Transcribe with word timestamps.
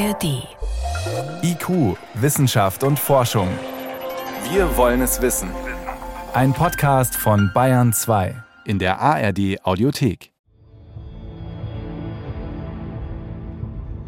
ARD. 0.00 0.48
IQ, 1.42 1.94
Wissenschaft 2.14 2.84
und 2.84 2.98
Forschung. 2.98 3.48
Wir 4.50 4.74
wollen 4.78 5.02
es 5.02 5.20
wissen. 5.20 5.50
Ein 6.32 6.54
Podcast 6.54 7.14
von 7.14 7.50
Bayern 7.52 7.92
2 7.92 8.34
in 8.64 8.78
der 8.78 8.98
ARD 8.98 9.62
Audiothek. 9.62 10.32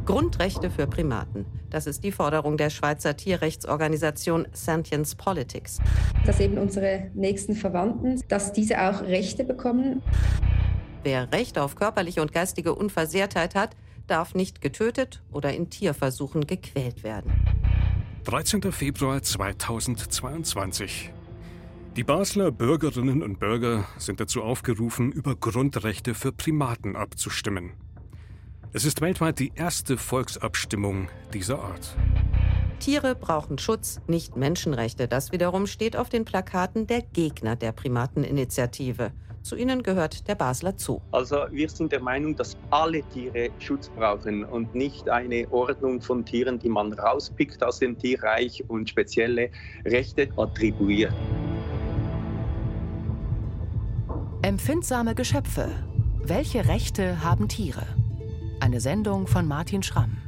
Grundrechte 0.06 0.70
für 0.70 0.86
Primaten. 0.86 1.45
Das 1.68 1.86
ist 1.86 2.02
die 2.02 2.12
Forderung 2.12 2.56
der 2.56 2.70
Schweizer 2.70 3.14
Tierrechtsorganisation 3.14 4.48
Sentience 4.52 5.14
Politics. 5.14 5.79
Dass 6.24 6.40
eben 6.40 6.56
unsere 6.56 7.11
nächsten 7.12 7.54
Verwandten, 7.54 8.22
dass 8.29 8.54
diese 8.54 8.80
auch 8.80 9.02
Rechte 9.02 9.45
bekommen. 9.45 10.00
Wer 11.02 11.30
Recht 11.32 11.59
auf 11.59 11.74
körperliche 11.77 12.22
und 12.22 12.32
geistige 12.32 12.74
Unversehrtheit 12.74 13.54
hat, 13.54 13.77
darf 14.06 14.34
nicht 14.34 14.61
getötet 14.61 15.23
oder 15.30 15.52
in 15.52 15.70
Tierversuchen 15.70 16.47
gequält 16.47 17.02
werden. 17.02 17.33
13. 18.24 18.73
Februar 18.73 19.23
2022. 19.23 21.10
Die 21.97 22.05
Basler 22.05 22.51
Bürgerinnen 22.51 23.23
und 23.23 23.38
Bürger 23.38 23.84
sind 23.98 24.20
dazu 24.20 24.43
aufgerufen, 24.43 25.12
über 25.12 25.37
Grundrechte 25.37 26.15
für 26.15 26.33
Primaten 26.33 26.96
abzustimmen. 26.96 27.73
Es 28.73 28.87
ist 28.87 29.02
weltweit 29.02 29.38
die 29.38 29.52
erste 29.55 29.98
Volksabstimmung 29.98 31.09
dieser 31.34 31.59
Art. 31.59 31.95
Tiere 32.79 33.15
brauchen 33.15 33.59
Schutz, 33.59 34.01
nicht 34.07 34.37
Menschenrechte. 34.37 35.07
Das 35.07 35.30
wiederum 35.30 35.66
steht 35.66 35.96
auf 35.96 36.09
den 36.09 36.24
Plakaten 36.24 36.87
der 36.87 37.02
Gegner 37.02 37.55
der 37.55 37.73
Primateninitiative. 37.73 39.12
Zu 39.42 39.56
ihnen 39.56 39.82
gehört 39.82 40.28
der 40.28 40.37
Basler 40.37 40.74
Zoo. 40.77 41.01
Also 41.10 41.46
wir 41.51 41.69
sind 41.69 41.91
der 41.91 42.01
Meinung, 42.01 42.37
dass 42.37 42.56
alle 42.70 43.02
Tiere 43.02 43.51
Schutz 43.59 43.88
brauchen 43.88 44.45
und 44.45 44.74
nicht 44.74 45.09
eine 45.09 45.51
Ordnung 45.51 46.01
von 46.01 46.24
Tieren, 46.24 46.60
die 46.60 46.68
man 46.68 46.93
rauspickt 46.93 47.63
aus 47.63 47.80
dem 47.80 47.98
Tierreich 47.98 48.63
und 48.68 48.88
spezielle 48.88 49.51
Rechte 49.85 50.29
attribuiert. 50.37 51.13
Empfindsame 54.43 55.15
Geschöpfe. 55.15 55.70
Welche 56.24 56.68
Rechte 56.68 57.23
haben 57.24 57.48
Tiere? 57.48 57.87
Eine 58.60 58.80
Sendung 58.80 59.26
von 59.26 59.46
Martin 59.46 59.82
Schramm. 59.82 60.18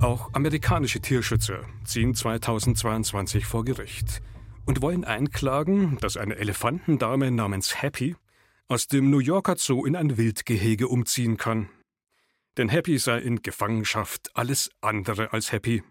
Auch 0.00 0.32
amerikanische 0.32 1.00
Tierschützer 1.00 1.58
ziehen 1.84 2.14
2022 2.14 3.46
vor 3.46 3.64
Gericht 3.64 4.22
und 4.68 4.82
wollen 4.82 5.06
einklagen, 5.06 5.96
dass 6.02 6.18
eine 6.18 6.36
Elefantendame 6.36 7.30
namens 7.30 7.80
Happy 7.80 8.16
aus 8.68 8.86
dem 8.86 9.08
New 9.08 9.18
Yorker 9.18 9.56
Zoo 9.56 9.86
in 9.86 9.96
ein 9.96 10.18
Wildgehege 10.18 10.88
umziehen 10.88 11.38
kann. 11.38 11.70
Denn 12.58 12.68
Happy 12.68 12.98
sei 12.98 13.18
in 13.18 13.40
Gefangenschaft 13.40 14.36
alles 14.36 14.70
andere 14.82 15.32
als 15.32 15.52
happy. 15.52 15.82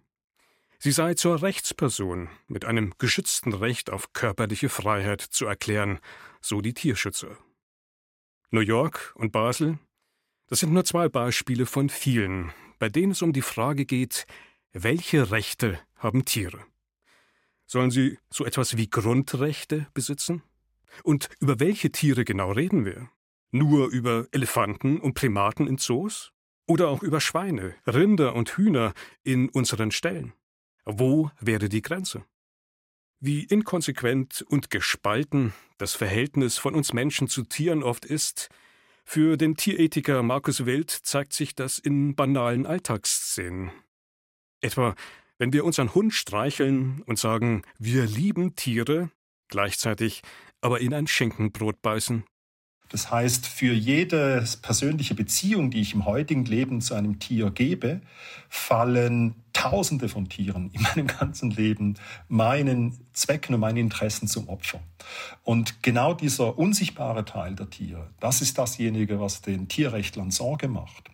Sie 0.78 0.92
sei 0.92 1.16
zur 1.16 1.42
Rechtsperson 1.42 2.30
mit 2.46 2.66
einem 2.66 2.94
geschützten 3.00 3.54
Recht 3.54 3.90
auf 3.90 4.14
körperliche 4.14 4.70
Freiheit 4.70 5.22
zu 5.22 5.48
erklären, 5.48 5.98
so 6.40 6.62
die 6.62 6.76
Tierschützer. 6.76 7.36
New 8.52 8.62
York 8.62 9.12
und 9.16 9.32
Basel, 9.32 9.80
das 10.46 10.60
sind 10.60 10.72
nur 10.72 10.86
zwei 10.86 11.10
Beispiele 11.10 11.66
von 11.66 11.90
vielen, 11.90 12.54
bei 12.78 12.90
denen 12.90 13.14
es 13.14 13.24
um 13.24 13.34
die 13.34 13.42
Frage 13.42 13.86
geht, 13.86 14.28
welche 14.72 15.32
Rechte 15.32 15.80
haben 15.96 16.26
Tiere? 16.26 16.64
Sollen 17.68 17.92
sie 17.92 18.18
so 18.30 18.46
etwas 18.46 18.78
wie 18.78 18.90
Grundrechte 18.90 19.88
besitzen? 19.94 20.42
Und 21.04 21.30
über 21.40 21.60
welche 21.60 21.92
Tiere 21.92 22.26
genau 22.26 22.52
reden 22.52 22.86
wir? 22.86 23.10
Nur 23.52 23.90
über 23.90 24.28
Elefanten 24.32 25.00
und 25.00 25.14
Primaten 25.14 25.68
in 25.68 25.78
Zoos? 25.78 26.32
Oder 26.66 26.88
auch 26.90 27.04
über 27.04 27.22
Schweine, 27.22 27.76
Rinder 27.86 28.36
und 28.36 28.58
Hühner 28.58 28.94
in 29.24 29.50
unseren 29.50 29.92
Ställen? 29.92 30.34
Wo 30.86 31.30
wäre 31.40 31.70
die 31.70 31.82
Grenze? 31.82 32.26
Wie 33.20 33.44
inkonsequent 33.44 34.46
und 34.48 34.70
gespalten 34.70 35.54
das 35.78 35.96
Verhältnis 35.96 36.58
von 36.58 36.76
uns 36.76 36.94
Menschen 36.94 37.28
zu 37.28 37.44
Tieren 37.44 37.84
oft 37.84 38.06
ist, 38.06 38.50
für 39.04 39.38
den 39.38 39.56
Tierethiker 39.56 40.22
Markus 40.24 40.66
Wild 40.66 40.92
zeigt 40.92 41.34
sich 41.34 41.56
das 41.56 41.80
in 41.80 42.16
banalen 42.16 42.66
Alltagsszenen. 42.66 43.72
Etwa 44.60 44.96
wenn 45.38 45.54
wir 45.54 45.66
unseren 45.66 45.94
Hund 45.94 46.14
streicheln 46.14 47.02
und 47.06 47.20
sagen, 47.20 47.62
wir 47.78 48.06
lieben 48.06 48.56
Tiere, 48.56 49.10
gleichzeitig 49.50 50.22
aber 50.62 50.82
in 50.82 50.94
ein 50.94 51.08
Schenkenbrot 51.08 51.82
beißen. 51.82 52.24
Das 52.90 53.12
heißt, 53.12 53.48
für 53.48 53.74
jede 53.74 54.46
persönliche 54.62 55.14
Beziehung, 55.14 55.72
die 55.72 55.82
ich 55.82 55.94
im 55.94 56.06
heutigen 56.06 56.46
Leben 56.46 56.80
zu 56.80 56.94
einem 56.94 57.20
Tier 57.20 57.52
gebe, 57.52 58.02
fallen 58.48 59.36
Tausende 59.52 60.08
von 60.08 60.30
Tieren 60.30 60.70
in 60.72 60.84
meinem 60.84 61.08
ganzen 61.08 61.52
Leben 61.52 61.96
meinen 62.28 62.98
Zwecken 63.12 63.56
und 63.56 63.62
meinen 63.62 63.78
Interessen 63.78 64.28
zum 64.28 64.48
Opfer. 64.48 64.80
Und 65.44 65.84
genau 65.84 66.14
dieser 66.14 66.58
unsichtbare 66.58 67.26
Teil 67.26 67.56
der 67.56 67.70
Tiere, 67.70 68.10
das 68.20 68.42
ist 68.42 68.58
dasjenige, 68.58 69.20
was 69.20 69.42
den 69.42 69.68
Tierrechtlern 69.68 70.32
Sorge 70.32 70.68
macht. 70.68 71.10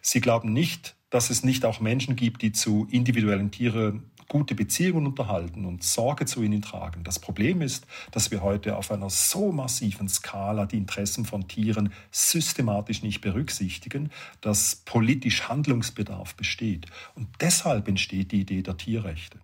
Sie 0.00 0.20
glauben 0.20 0.52
nicht, 0.52 0.96
dass 1.12 1.30
es 1.30 1.44
nicht 1.44 1.64
auch 1.64 1.78
Menschen 1.78 2.16
gibt, 2.16 2.42
die 2.42 2.52
zu 2.52 2.88
individuellen 2.90 3.50
Tieren 3.50 4.10
gute 4.28 4.54
Beziehungen 4.54 5.06
unterhalten 5.06 5.66
und 5.66 5.82
Sorge 5.82 6.24
zu 6.24 6.42
ihnen 6.42 6.62
tragen. 6.62 7.04
Das 7.04 7.18
Problem 7.18 7.60
ist, 7.60 7.86
dass 8.12 8.30
wir 8.30 8.42
heute 8.42 8.78
auf 8.78 8.90
einer 8.90 9.10
so 9.10 9.52
massiven 9.52 10.08
Skala 10.08 10.64
die 10.64 10.78
Interessen 10.78 11.26
von 11.26 11.48
Tieren 11.48 11.92
systematisch 12.10 13.02
nicht 13.02 13.20
berücksichtigen, 13.20 14.10
dass 14.40 14.76
politisch 14.86 15.50
Handlungsbedarf 15.50 16.34
besteht. 16.34 16.86
Und 17.14 17.28
deshalb 17.42 17.88
entsteht 17.88 18.32
die 18.32 18.40
Idee 18.40 18.62
der 18.62 18.78
Tierrechte. 18.78 19.38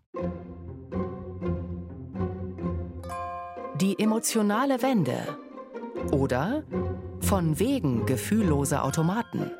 Die 3.78 3.98
emotionale 3.98 4.80
Wende 4.80 5.36
oder 6.12 6.64
von 7.20 7.58
wegen 7.58 8.06
gefühllose 8.06 8.82
Automaten. 8.82 9.50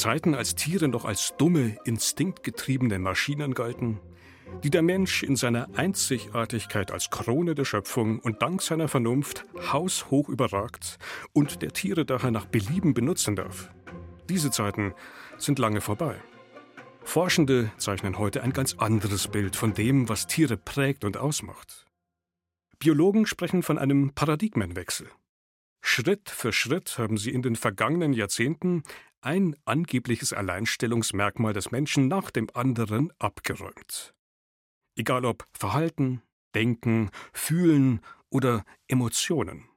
Zeiten, 0.00 0.34
als 0.34 0.54
Tiere 0.54 0.88
noch 0.88 1.04
als 1.04 1.34
dumme, 1.36 1.76
instinktgetriebene 1.84 2.98
Maschinen 2.98 3.52
galten, 3.52 4.00
die 4.64 4.70
der 4.70 4.80
Mensch 4.80 5.22
in 5.22 5.36
seiner 5.36 5.68
Einzigartigkeit 5.76 6.90
als 6.90 7.10
Krone 7.10 7.54
der 7.54 7.66
Schöpfung 7.66 8.18
und 8.18 8.40
dank 8.40 8.62
seiner 8.62 8.88
Vernunft 8.88 9.44
haushoch 9.70 10.30
überragt 10.30 10.98
und 11.34 11.60
der 11.60 11.72
Tiere 11.72 12.06
daher 12.06 12.30
nach 12.30 12.46
Belieben 12.46 12.94
benutzen 12.94 13.36
darf. 13.36 13.68
Diese 14.30 14.50
Zeiten 14.50 14.94
sind 15.36 15.58
lange 15.58 15.82
vorbei. 15.82 16.16
Forschende 17.02 17.70
zeichnen 17.76 18.16
heute 18.16 18.42
ein 18.42 18.54
ganz 18.54 18.76
anderes 18.78 19.28
Bild 19.28 19.54
von 19.54 19.74
dem, 19.74 20.08
was 20.08 20.26
Tiere 20.26 20.56
prägt 20.56 21.04
und 21.04 21.18
ausmacht. 21.18 21.84
Biologen 22.78 23.26
sprechen 23.26 23.62
von 23.62 23.76
einem 23.76 24.12
Paradigmenwechsel. 24.14 25.08
Schritt 25.82 26.28
für 26.28 26.52
Schritt 26.52 26.98
haben 26.98 27.16
sie 27.18 27.30
in 27.30 27.42
den 27.42 27.56
vergangenen 27.56 28.12
Jahrzehnten 28.12 28.82
ein 29.22 29.56
angebliches 29.64 30.32
Alleinstellungsmerkmal 30.32 31.52
des 31.52 31.70
Menschen 31.70 32.08
nach 32.08 32.30
dem 32.30 32.48
anderen 32.54 33.12
abgeräumt. 33.18 34.14
Egal 34.96 35.24
ob 35.24 35.46
Verhalten, 35.52 36.22
Denken, 36.54 37.10
Fühlen 37.32 38.00
oder 38.30 38.64
Emotionen. 38.88 39.68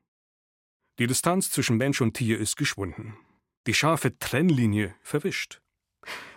Die 1.00 1.08
Distanz 1.08 1.52
zwischen 1.52 1.78
Mensch 1.78 2.02
und 2.02 2.16
Tier 2.16 2.40
ist 2.40 2.56
geschwunden. 2.56 3.16
Die 3.68 3.74
scharfe 3.74 4.18
Trennlinie 4.18 4.96
verwischt. 5.02 5.62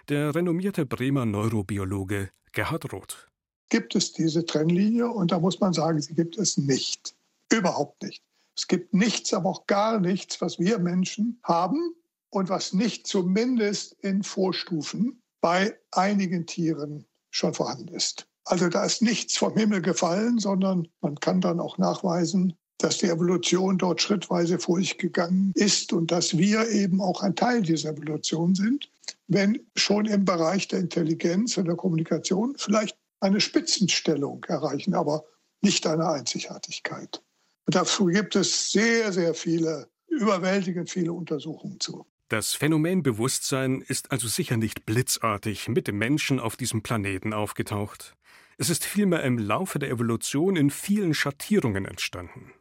Der 0.08 0.34
renommierte 0.34 0.86
Bremer 0.86 1.26
Neurobiologe 1.26 2.30
Gerhard 2.52 2.92
Roth. 2.92 3.28
Gibt 3.68 3.96
es 3.96 4.12
diese 4.12 4.44
Trennlinie? 4.46 5.08
Und 5.08 5.32
da 5.32 5.40
muss 5.40 5.58
man 5.58 5.72
sagen, 5.72 6.00
sie 6.00 6.14
gibt 6.14 6.38
es 6.38 6.56
nicht. 6.56 7.16
Überhaupt 7.52 8.02
nicht. 8.02 8.22
Es 8.56 8.68
gibt 8.68 8.94
nichts, 8.94 9.34
aber 9.34 9.50
auch 9.50 9.66
gar 9.66 10.00
nichts, 10.00 10.40
was 10.40 10.58
wir 10.58 10.78
Menschen 10.78 11.40
haben 11.42 11.94
und 12.36 12.50
was 12.50 12.74
nicht 12.74 13.06
zumindest 13.06 13.94
in 14.02 14.22
Vorstufen 14.22 15.22
bei 15.40 15.74
einigen 15.90 16.44
Tieren 16.44 17.06
schon 17.30 17.54
vorhanden 17.54 17.88
ist. 17.88 18.28
Also 18.44 18.68
da 18.68 18.84
ist 18.84 19.00
nichts 19.00 19.38
vom 19.38 19.56
Himmel 19.56 19.80
gefallen, 19.80 20.38
sondern 20.38 20.86
man 21.00 21.18
kann 21.18 21.40
dann 21.40 21.60
auch 21.60 21.78
nachweisen, 21.78 22.54
dass 22.76 22.98
die 22.98 23.06
Evolution 23.06 23.78
dort 23.78 24.02
schrittweise 24.02 24.58
vorgegangen 24.58 25.52
ist 25.54 25.94
und 25.94 26.10
dass 26.10 26.36
wir 26.36 26.68
eben 26.68 27.00
auch 27.00 27.22
ein 27.22 27.34
Teil 27.34 27.62
dieser 27.62 27.92
Evolution 27.92 28.54
sind, 28.54 28.90
wenn 29.28 29.58
schon 29.74 30.04
im 30.04 30.26
Bereich 30.26 30.68
der 30.68 30.80
Intelligenz 30.80 31.56
und 31.56 31.64
der 31.64 31.76
Kommunikation 31.76 32.54
vielleicht 32.58 32.98
eine 33.20 33.40
Spitzenstellung 33.40 34.44
erreichen, 34.44 34.92
aber 34.92 35.24
nicht 35.62 35.86
eine 35.86 36.06
Einzigartigkeit. 36.06 37.22
Und 37.64 37.74
dazu 37.74 38.04
gibt 38.04 38.36
es 38.36 38.72
sehr, 38.72 39.10
sehr 39.10 39.32
viele, 39.32 39.88
überwältigend 40.08 40.90
viele 40.90 41.14
Untersuchungen 41.14 41.80
zu. 41.80 42.04
Das 42.28 42.54
Phänomen 42.54 43.04
Bewusstsein 43.04 43.80
ist 43.80 44.10
also 44.10 44.26
sicher 44.26 44.56
nicht 44.56 44.84
blitzartig 44.84 45.68
mit 45.68 45.86
dem 45.86 45.98
Menschen 45.98 46.40
auf 46.40 46.56
diesem 46.56 46.82
Planeten 46.82 47.32
aufgetaucht. 47.32 48.16
Es 48.58 48.68
ist 48.68 48.84
vielmehr 48.84 49.22
im 49.22 49.38
Laufe 49.38 49.78
der 49.78 49.90
Evolution 49.90 50.56
in 50.56 50.70
vielen 50.70 51.14
Schattierungen 51.14 51.84
entstanden. 51.84 52.52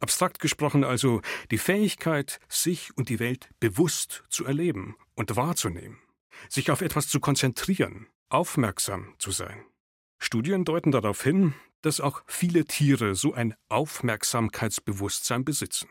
Abstrakt 0.00 0.38
gesprochen 0.38 0.84
also 0.84 1.22
die 1.50 1.56
Fähigkeit, 1.56 2.40
sich 2.46 2.94
und 2.94 3.08
die 3.08 3.20
Welt 3.20 3.48
bewusst 3.58 4.24
zu 4.28 4.44
erleben 4.44 4.96
und 5.14 5.34
wahrzunehmen, 5.34 5.98
sich 6.50 6.70
auf 6.70 6.82
etwas 6.82 7.08
zu 7.08 7.20
konzentrieren, 7.20 8.06
aufmerksam 8.28 9.14
zu 9.18 9.30
sein. 9.30 9.64
Studien 10.18 10.66
deuten 10.66 10.92
darauf 10.92 11.22
hin, 11.22 11.54
dass 11.80 12.02
auch 12.02 12.22
viele 12.26 12.66
Tiere 12.66 13.14
so 13.14 13.32
ein 13.32 13.54
Aufmerksamkeitsbewusstsein 13.70 15.42
besitzen. 15.42 15.88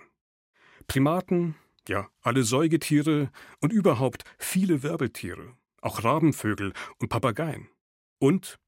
Primaten, 0.85 1.55
ja, 1.87 2.07
alle 2.21 2.43
Säugetiere 2.43 3.31
und 3.59 3.73
überhaupt 3.73 4.23
viele 4.37 4.83
Wirbeltiere, 4.83 5.55
auch 5.81 6.03
Rabenvögel 6.03 6.73
und 6.99 7.09
Papageien. 7.09 7.69
Und 8.19 8.59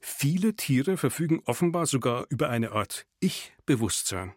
viele 0.00 0.54
Tiere 0.54 0.96
verfügen 0.96 1.42
offenbar 1.44 1.86
sogar 1.86 2.26
über 2.28 2.48
eine 2.48 2.72
Art 2.72 3.06
Ich-Bewusstsein. 3.20 4.34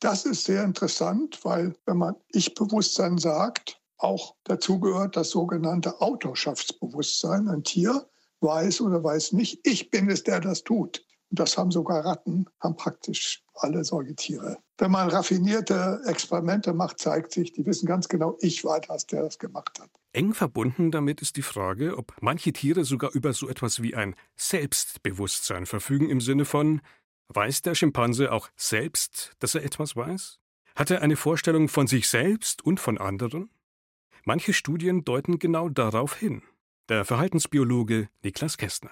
Das 0.00 0.26
ist 0.26 0.44
sehr 0.44 0.62
interessant, 0.62 1.44
weil 1.44 1.74
wenn 1.86 1.96
man 1.96 2.14
Ich-Bewusstsein 2.28 3.18
sagt, 3.18 3.80
auch 3.98 4.36
dazu 4.44 4.78
gehört 4.78 5.16
das 5.16 5.30
sogenannte 5.30 6.00
Autorschaftsbewusstsein. 6.00 7.48
Ein 7.48 7.64
Tier 7.64 8.08
weiß 8.40 8.82
oder 8.82 9.02
weiß 9.02 9.32
nicht, 9.32 9.66
ich 9.66 9.90
bin 9.90 10.10
es, 10.10 10.22
der 10.22 10.40
das 10.40 10.62
tut. 10.62 11.04
Und 11.30 11.40
das 11.40 11.56
haben 11.56 11.70
sogar 11.70 12.04
Ratten, 12.04 12.46
haben 12.60 12.76
praktisch 12.76 13.42
alle 13.54 13.84
Säugetiere. 13.84 14.58
Wenn 14.78 14.90
man 14.90 15.08
raffinierte 15.08 16.02
Experimente 16.06 16.74
macht, 16.74 16.98
zeigt 16.98 17.32
sich, 17.32 17.52
die 17.52 17.64
wissen 17.64 17.86
ganz 17.86 18.08
genau, 18.08 18.36
ich 18.40 18.62
war 18.62 18.80
das, 18.80 19.06
der 19.06 19.22
das 19.22 19.38
gemacht 19.38 19.80
hat. 19.80 19.88
Eng 20.12 20.34
verbunden 20.34 20.90
damit 20.90 21.22
ist 21.22 21.36
die 21.36 21.42
Frage, 21.42 21.96
ob 21.96 22.14
manche 22.20 22.52
Tiere 22.52 22.84
sogar 22.84 23.12
über 23.12 23.32
so 23.32 23.48
etwas 23.48 23.80
wie 23.82 23.94
ein 23.94 24.14
Selbstbewusstsein 24.36 25.64
verfügen 25.64 26.10
im 26.10 26.20
Sinne 26.20 26.44
von, 26.44 26.82
weiß 27.28 27.62
der 27.62 27.74
Schimpanse 27.74 28.32
auch 28.32 28.50
selbst, 28.56 29.32
dass 29.38 29.54
er 29.54 29.64
etwas 29.64 29.96
weiß? 29.96 30.40
Hat 30.74 30.90
er 30.90 31.00
eine 31.00 31.16
Vorstellung 31.16 31.68
von 31.68 31.86
sich 31.86 32.08
selbst 32.08 32.62
und 32.62 32.78
von 32.78 32.98
anderen? 32.98 33.50
Manche 34.24 34.52
Studien 34.52 35.04
deuten 35.04 35.38
genau 35.38 35.70
darauf 35.70 36.16
hin. 36.16 36.42
Der 36.90 37.04
Verhaltensbiologe 37.04 38.08
Niklas 38.22 38.58
Kästner. 38.58 38.90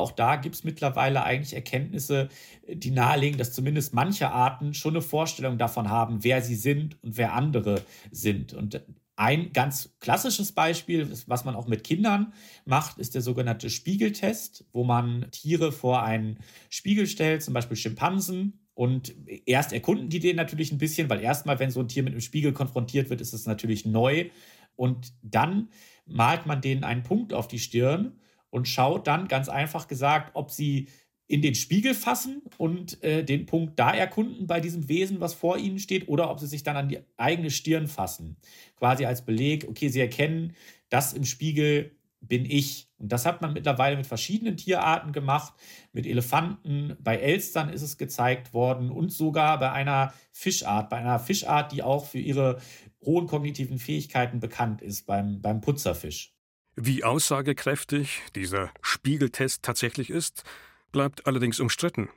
Auch 0.00 0.12
da 0.12 0.36
gibt 0.36 0.56
es 0.56 0.64
mittlerweile 0.64 1.22
eigentlich 1.22 1.54
Erkenntnisse, 1.54 2.28
die 2.66 2.90
nahelegen, 2.90 3.38
dass 3.38 3.52
zumindest 3.52 3.94
manche 3.94 4.30
Arten 4.30 4.74
schon 4.74 4.94
eine 4.94 5.02
Vorstellung 5.02 5.58
davon 5.58 5.88
haben, 5.88 6.24
wer 6.24 6.42
sie 6.42 6.56
sind 6.56 7.02
und 7.02 7.16
wer 7.16 7.34
andere 7.34 7.82
sind. 8.10 8.52
Und 8.54 8.82
ein 9.20 9.52
ganz 9.52 9.94
klassisches 10.00 10.52
Beispiel, 10.52 11.06
was 11.26 11.44
man 11.44 11.54
auch 11.54 11.68
mit 11.68 11.84
Kindern 11.84 12.32
macht, 12.64 12.96
ist 12.98 13.14
der 13.14 13.20
sogenannte 13.20 13.68
Spiegeltest, 13.68 14.64
wo 14.72 14.82
man 14.82 15.30
Tiere 15.30 15.72
vor 15.72 16.02
einen 16.02 16.38
Spiegel 16.70 17.06
stellt, 17.06 17.42
zum 17.42 17.52
Beispiel 17.52 17.76
Schimpansen. 17.76 18.66
Und 18.72 19.14
erst 19.44 19.74
erkunden 19.74 20.08
die 20.08 20.20
den 20.20 20.36
natürlich 20.36 20.72
ein 20.72 20.78
bisschen, 20.78 21.10
weil 21.10 21.20
erstmal, 21.20 21.58
wenn 21.58 21.70
so 21.70 21.80
ein 21.80 21.88
Tier 21.88 22.02
mit 22.02 22.14
einem 22.14 22.22
Spiegel 22.22 22.54
konfrontiert 22.54 23.10
wird, 23.10 23.20
ist 23.20 23.34
es 23.34 23.44
natürlich 23.44 23.84
neu. 23.84 24.30
Und 24.74 25.12
dann 25.20 25.68
malt 26.06 26.46
man 26.46 26.62
denen 26.62 26.82
einen 26.82 27.02
Punkt 27.02 27.34
auf 27.34 27.46
die 27.46 27.58
Stirn 27.58 28.18
und 28.50 28.68
schaut 28.68 29.06
dann 29.06 29.28
ganz 29.28 29.48
einfach 29.48 29.88
gesagt, 29.88 30.32
ob 30.34 30.50
sie 30.50 30.88
in 31.30 31.42
den 31.42 31.54
Spiegel 31.54 31.94
fassen 31.94 32.42
und 32.58 33.02
äh, 33.04 33.24
den 33.24 33.46
Punkt 33.46 33.78
da 33.78 33.92
erkunden 33.92 34.48
bei 34.48 34.58
diesem 34.58 34.88
Wesen, 34.88 35.20
was 35.20 35.32
vor 35.32 35.58
ihnen 35.58 35.78
steht, 35.78 36.08
oder 36.08 36.28
ob 36.28 36.40
sie 36.40 36.48
sich 36.48 36.64
dann 36.64 36.76
an 36.76 36.88
die 36.88 36.98
eigene 37.16 37.50
Stirn 37.50 37.86
fassen. 37.86 38.36
Quasi 38.76 39.04
als 39.04 39.24
Beleg, 39.24 39.68
okay, 39.68 39.88
sie 39.88 40.00
erkennen, 40.00 40.56
das 40.88 41.12
im 41.12 41.24
Spiegel 41.24 41.92
bin 42.20 42.44
ich. 42.44 42.88
Und 42.98 43.12
das 43.12 43.26
hat 43.26 43.42
man 43.42 43.52
mittlerweile 43.52 43.96
mit 43.96 44.08
verschiedenen 44.08 44.56
Tierarten 44.56 45.12
gemacht, 45.12 45.54
mit 45.92 46.04
Elefanten, 46.04 46.96
bei 46.98 47.16
Elstern 47.16 47.70
ist 47.70 47.82
es 47.82 47.96
gezeigt 47.96 48.52
worden 48.52 48.90
und 48.90 49.12
sogar 49.12 49.58
bei 49.60 49.70
einer 49.70 50.12
Fischart, 50.32 50.90
bei 50.90 50.96
einer 50.96 51.20
Fischart, 51.20 51.70
die 51.70 51.84
auch 51.84 52.06
für 52.06 52.18
ihre 52.18 52.60
hohen 53.02 53.28
kognitiven 53.28 53.78
Fähigkeiten 53.78 54.40
bekannt 54.40 54.82
ist, 54.82 55.06
beim, 55.06 55.40
beim 55.40 55.60
Putzerfisch. 55.60 56.34
Wie 56.82 57.04
aussagekräftig 57.04 58.22
dieser 58.34 58.72
Spiegeltest 58.80 59.62
tatsächlich 59.62 60.08
ist, 60.08 60.44
bleibt 60.92 61.26
allerdings 61.26 61.60
umstritten. 61.60 62.08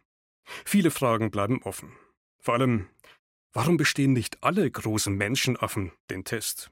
Viele 0.64 0.90
Fragen 0.90 1.32
bleiben 1.32 1.62
offen. 1.64 1.92
Vor 2.40 2.54
allem, 2.54 2.88
warum 3.52 3.76
bestehen 3.76 4.14
nicht 4.14 4.42
alle 4.42 4.72
großen 4.72 5.14
Menschenaffen 5.14 5.92
den 6.10 6.24
Test? 6.24 6.72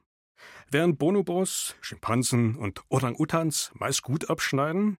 Während 0.70 1.00
Bonobos, 1.00 1.76
Schimpansen 1.82 2.56
und 2.56 2.82
Orang-Utans 2.88 3.74
meist 3.74 4.04
gut 4.04 4.30
abschneiden, 4.30 4.96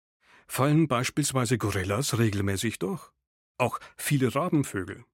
fallen 0.46 0.90
beispielsweise 0.90 1.58
Gorillas 1.58 2.18
regelmäßig 2.20 2.78
durch. 2.78 3.10
Auch 3.58 3.80
viele 3.96 4.36
Rabenvögel. 4.36 5.06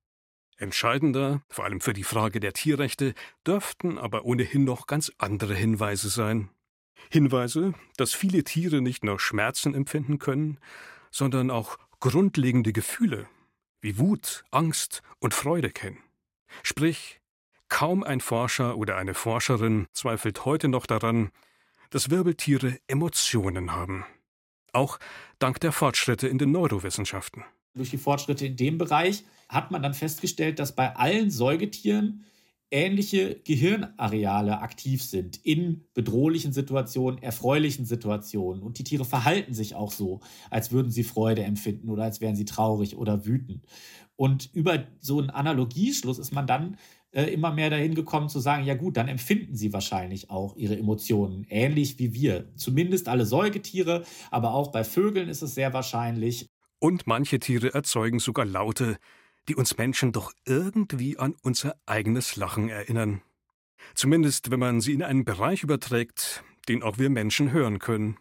Entscheidender, 0.57 1.43
vor 1.47 1.65
allem 1.65 1.81
für 1.81 1.93
die 1.93 2.03
Frage 2.03 2.39
der 2.39 2.53
Tierrechte, 2.53 3.13
dürften 3.45 3.99
aber 3.99 4.25
ohnehin 4.25 4.63
noch 4.63 4.87
ganz 4.87 5.11
andere 5.19 5.53
Hinweise 5.53 6.09
sein. 6.09 6.49
Hinweise, 7.09 7.73
dass 7.97 8.13
viele 8.13 8.43
Tiere 8.43 8.81
nicht 8.81 9.03
nur 9.03 9.19
Schmerzen 9.19 9.73
empfinden 9.73 10.19
können, 10.19 10.59
sondern 11.11 11.51
auch 11.51 11.77
grundlegende 11.99 12.73
Gefühle 12.73 13.27
wie 13.81 13.97
Wut, 13.97 14.43
Angst 14.51 15.01
und 15.19 15.33
Freude 15.33 15.69
kennen. 15.69 15.99
Sprich, 16.63 17.19
kaum 17.69 18.03
ein 18.03 18.21
Forscher 18.21 18.77
oder 18.77 18.97
eine 18.97 19.13
Forscherin 19.13 19.87
zweifelt 19.93 20.45
heute 20.45 20.67
noch 20.67 20.85
daran, 20.85 21.31
dass 21.89 22.09
Wirbeltiere 22.09 22.79
Emotionen 22.87 23.71
haben. 23.71 24.05
Auch 24.73 24.99
dank 25.39 25.59
der 25.59 25.71
Fortschritte 25.71 26.27
in 26.27 26.37
den 26.37 26.51
Neurowissenschaften. 26.51 27.43
Durch 27.75 27.91
die 27.91 27.97
Fortschritte 27.97 28.45
in 28.45 28.57
dem 28.57 28.77
Bereich 28.77 29.23
hat 29.47 29.71
man 29.71 29.81
dann 29.81 29.93
festgestellt, 29.93 30.59
dass 30.59 30.75
bei 30.75 30.95
allen 30.95 31.31
Säugetieren 31.31 32.25
ähnliche 32.71 33.39
Gehirnareale 33.43 34.59
aktiv 34.59 35.03
sind 35.03 35.37
in 35.43 35.85
bedrohlichen 35.93 36.53
Situationen, 36.53 37.21
erfreulichen 37.21 37.85
Situationen. 37.85 38.61
Und 38.61 38.77
die 38.79 38.83
Tiere 38.83 39.05
verhalten 39.05 39.53
sich 39.53 39.75
auch 39.75 39.91
so, 39.91 40.19
als 40.49 40.71
würden 40.71 40.91
sie 40.91 41.03
Freude 41.03 41.43
empfinden 41.43 41.89
oder 41.89 42.03
als 42.03 42.19
wären 42.19 42.35
sie 42.35 42.45
traurig 42.45 42.97
oder 42.97 43.25
wütend. 43.25 43.65
Und 44.15 44.49
über 44.53 44.85
so 44.99 45.19
einen 45.19 45.29
Analogieschluss 45.29 46.19
ist 46.19 46.33
man 46.33 46.47
dann 46.47 46.77
äh, 47.11 47.23
immer 47.25 47.53
mehr 47.53 47.69
dahin 47.69 47.95
gekommen 47.95 48.29
zu 48.29 48.39
sagen, 48.39 48.65
ja 48.65 48.75
gut, 48.75 48.97
dann 48.97 49.07
empfinden 49.07 49.55
sie 49.55 49.71
wahrscheinlich 49.71 50.29
auch 50.29 50.57
ihre 50.57 50.77
Emotionen 50.77 51.45
ähnlich 51.49 51.99
wie 51.99 52.13
wir. 52.13 52.51
Zumindest 52.55 53.07
alle 53.07 53.25
Säugetiere, 53.25 54.03
aber 54.29 54.53
auch 54.53 54.71
bei 54.71 54.83
Vögeln 54.83 55.29
ist 55.29 55.41
es 55.41 55.55
sehr 55.55 55.73
wahrscheinlich. 55.73 56.47
Und 56.79 57.07
manche 57.07 57.39
Tiere 57.39 57.73
erzeugen 57.73 58.19
sogar 58.19 58.45
Laute, 58.45 58.97
die 59.47 59.55
uns 59.55 59.77
Menschen 59.77 60.11
doch 60.11 60.33
irgendwie 60.45 61.17
an 61.17 61.35
unser 61.41 61.75
eigenes 61.85 62.35
Lachen 62.35 62.69
erinnern. 62.69 63.21
Zumindest 63.95 64.51
wenn 64.51 64.59
man 64.59 64.81
sie 64.81 64.93
in 64.93 65.03
einen 65.03 65.25
Bereich 65.25 65.63
überträgt, 65.63 66.43
den 66.67 66.83
auch 66.83 66.97
wir 66.97 67.09
Menschen 67.09 67.51
hören 67.51 67.79
können. 67.79 68.17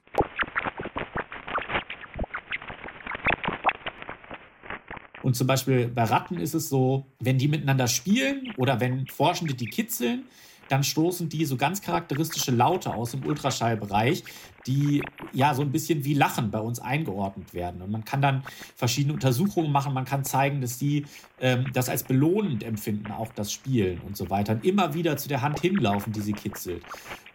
Und 5.23 5.35
zum 5.35 5.49
Beispiel 5.49 5.89
bei 5.89 6.05
Ratten 6.05 6.39
ist 6.39 6.55
es 6.55 6.69
so, 6.69 7.07
wenn 7.19 7.37
die 7.37 7.49
miteinander 7.49 7.89
spielen 7.89 8.55
oder 8.59 8.79
wenn 8.79 9.09
Forschende 9.09 9.55
die 9.55 9.67
kitzeln, 9.67 10.27
dann 10.69 10.85
stoßen 10.85 11.29
die 11.29 11.45
so 11.45 11.57
ganz 11.57 11.81
charakteristische 11.81 12.51
Laute 12.51 12.95
aus 12.95 13.15
im 13.15 13.25
Ultraschallbereich, 13.25 14.25
die 14.67 15.03
ja 15.33 15.55
so 15.55 15.63
ein 15.63 15.71
bisschen 15.71 16.05
wie 16.05 16.15
Lachen 16.15 16.51
bei 16.51 16.59
uns 16.59 16.81
eingeordnet 16.81 17.55
werden. 17.55 17.83
Und 17.83 17.91
man 17.91 18.05
kann 18.05 18.21
dann 18.21 18.43
verschiedene 18.75 19.15
Untersuchungen 19.15 19.71
machen, 19.71 19.95
man 19.95 20.05
kann 20.05 20.25
zeigen, 20.25 20.61
dass 20.61 20.79
die 20.79 21.07
ähm, 21.41 21.67
das 21.73 21.89
als 21.89 22.03
belohnend 22.03 22.65
empfinden, 22.65 23.13
auch 23.13 23.33
das 23.33 23.53
Spielen 23.53 24.01
und 24.01 24.17
so 24.17 24.29
weiter. 24.31 24.55
Und 24.55 24.65
immer 24.65 24.95
wieder 24.95 25.17
zu 25.17 25.29
der 25.29 25.43
Hand 25.43 25.61
hinlaufen, 25.61 26.13
die 26.13 26.21
sie 26.21 26.33
kitzelt. 26.33 26.83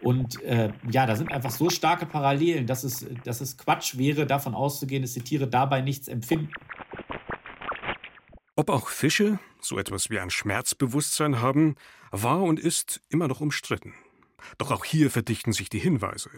Und 0.02 0.42
äh, 0.44 0.72
ja, 0.90 1.06
da 1.06 1.16
sind 1.16 1.32
einfach 1.32 1.52
so 1.52 1.70
starke 1.70 2.06
Parallelen, 2.06 2.66
dass 2.66 2.84
es, 2.84 3.06
dass 3.24 3.40
es 3.40 3.58
Quatsch 3.58 3.98
wäre, 3.98 4.26
davon 4.26 4.56
auszugehen, 4.56 5.04
dass 5.04 5.14
die 5.14 5.22
Tiere 5.22 5.48
dabei 5.48 5.82
nichts 5.82 6.08
empfinden. 6.08 6.50
Ob 8.56 8.70
auch 8.70 8.90
Fische 8.90 9.40
so 9.64 9.78
etwas 9.78 10.10
wie 10.10 10.20
ein 10.20 10.30
Schmerzbewusstsein 10.30 11.42
haben, 11.42 11.76
war 12.12 12.42
und 12.42 12.60
ist 12.60 13.02
immer 13.10 13.28
noch 13.28 13.42
umstritten. 13.42 13.94
Doch 14.58 14.72
auch 14.72 14.86
hier 14.86 15.12
verdichten 15.12 15.54
sich 15.54 15.70
die 15.70 15.80
Hinweise, 15.80 16.30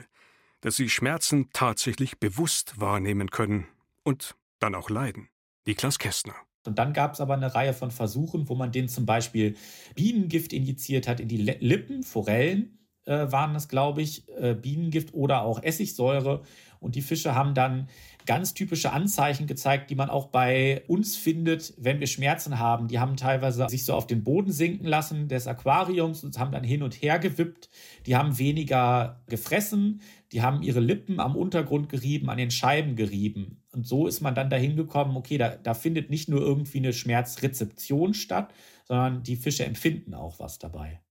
dass 0.61 0.75
sie 0.75 0.89
Schmerzen 0.89 1.49
tatsächlich 1.53 2.19
bewusst 2.19 2.79
wahrnehmen 2.79 3.29
können 3.29 3.67
und 4.03 4.35
dann 4.59 4.75
auch 4.75 4.89
leiden. 4.89 5.29
Niklas 5.65 5.99
Kästner. 5.99 6.35
Und 6.65 6.79
dann 6.79 6.93
gab 6.93 7.13
es 7.13 7.21
aber 7.21 7.33
eine 7.33 7.53
Reihe 7.53 7.73
von 7.73 7.91
Versuchen, 7.91 8.47
wo 8.47 8.55
man 8.55 8.71
denen 8.71 8.87
zum 8.87 9.05
Beispiel 9.05 9.55
Bienengift 9.95 10.53
injiziert 10.53 11.07
hat 11.07 11.19
in 11.19 11.27
die 11.27 11.37
Lippen, 11.37 12.03
Forellen 12.03 12.79
äh, 13.05 13.31
waren 13.31 13.53
das, 13.53 13.67
glaube 13.67 14.01
ich, 14.01 14.27
äh, 14.29 14.53
Bienengift 14.53 15.13
oder 15.13 15.41
auch 15.41 15.61
Essigsäure. 15.61 16.43
Und 16.79 16.95
die 16.95 17.01
Fische 17.01 17.35
haben 17.35 17.53
dann 17.53 17.89
ganz 18.25 18.53
typische 18.53 18.91
Anzeichen 18.91 19.47
gezeigt, 19.47 19.89
die 19.89 19.95
man 19.95 20.09
auch 20.09 20.27
bei 20.27 20.83
uns 20.87 21.15
findet, 21.15 21.73
wenn 21.77 21.99
wir 21.99 22.07
Schmerzen 22.07 22.59
haben. 22.59 22.87
Die 22.87 22.99
haben 22.99 23.17
teilweise 23.17 23.67
sich 23.69 23.85
so 23.85 23.93
auf 23.93 24.07
den 24.07 24.23
Boden 24.23 24.51
sinken 24.51 24.85
lassen 24.85 25.27
des 25.27 25.47
Aquariums 25.47 26.23
und 26.23 26.37
haben 26.39 26.51
dann 26.51 26.63
hin 26.63 26.83
und 26.83 26.93
her 27.01 27.19
gewippt. 27.19 27.69
Die 28.05 28.15
haben 28.15 28.37
weniger 28.37 29.21
gefressen. 29.27 30.01
Die 30.31 30.41
haben 30.41 30.63
ihre 30.63 30.79
Lippen 30.79 31.19
am 31.19 31.35
Untergrund 31.35 31.89
gerieben, 31.89 32.29
an 32.29 32.37
den 32.37 32.51
Scheiben 32.51 32.95
gerieben. 32.95 33.61
Und 33.71 33.85
so 33.85 34.07
ist 34.07 34.21
man 34.21 34.35
dann 34.35 34.49
dahin 34.49 34.75
gekommen, 34.75 35.15
okay, 35.15 35.37
da, 35.37 35.55
da 35.55 35.73
findet 35.73 36.09
nicht 36.09 36.29
nur 36.29 36.41
irgendwie 36.41 36.79
eine 36.79 36.93
Schmerzrezeption 36.93 38.13
statt, 38.13 38.53
sondern 38.85 39.23
die 39.23 39.35
Fische 39.35 39.65
empfinden 39.65 40.13
auch 40.13 40.39
was 40.39 40.59
dabei. 40.59 41.01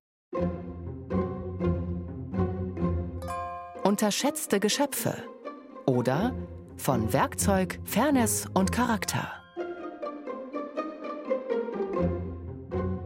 Unterschätzte 3.85 4.59
Geschöpfe 4.59 5.23
oder 5.87 6.35
von 6.83 7.13
Werkzeug, 7.13 7.79
Fairness 7.85 8.47
und 8.55 8.73
Charakter. 8.73 9.33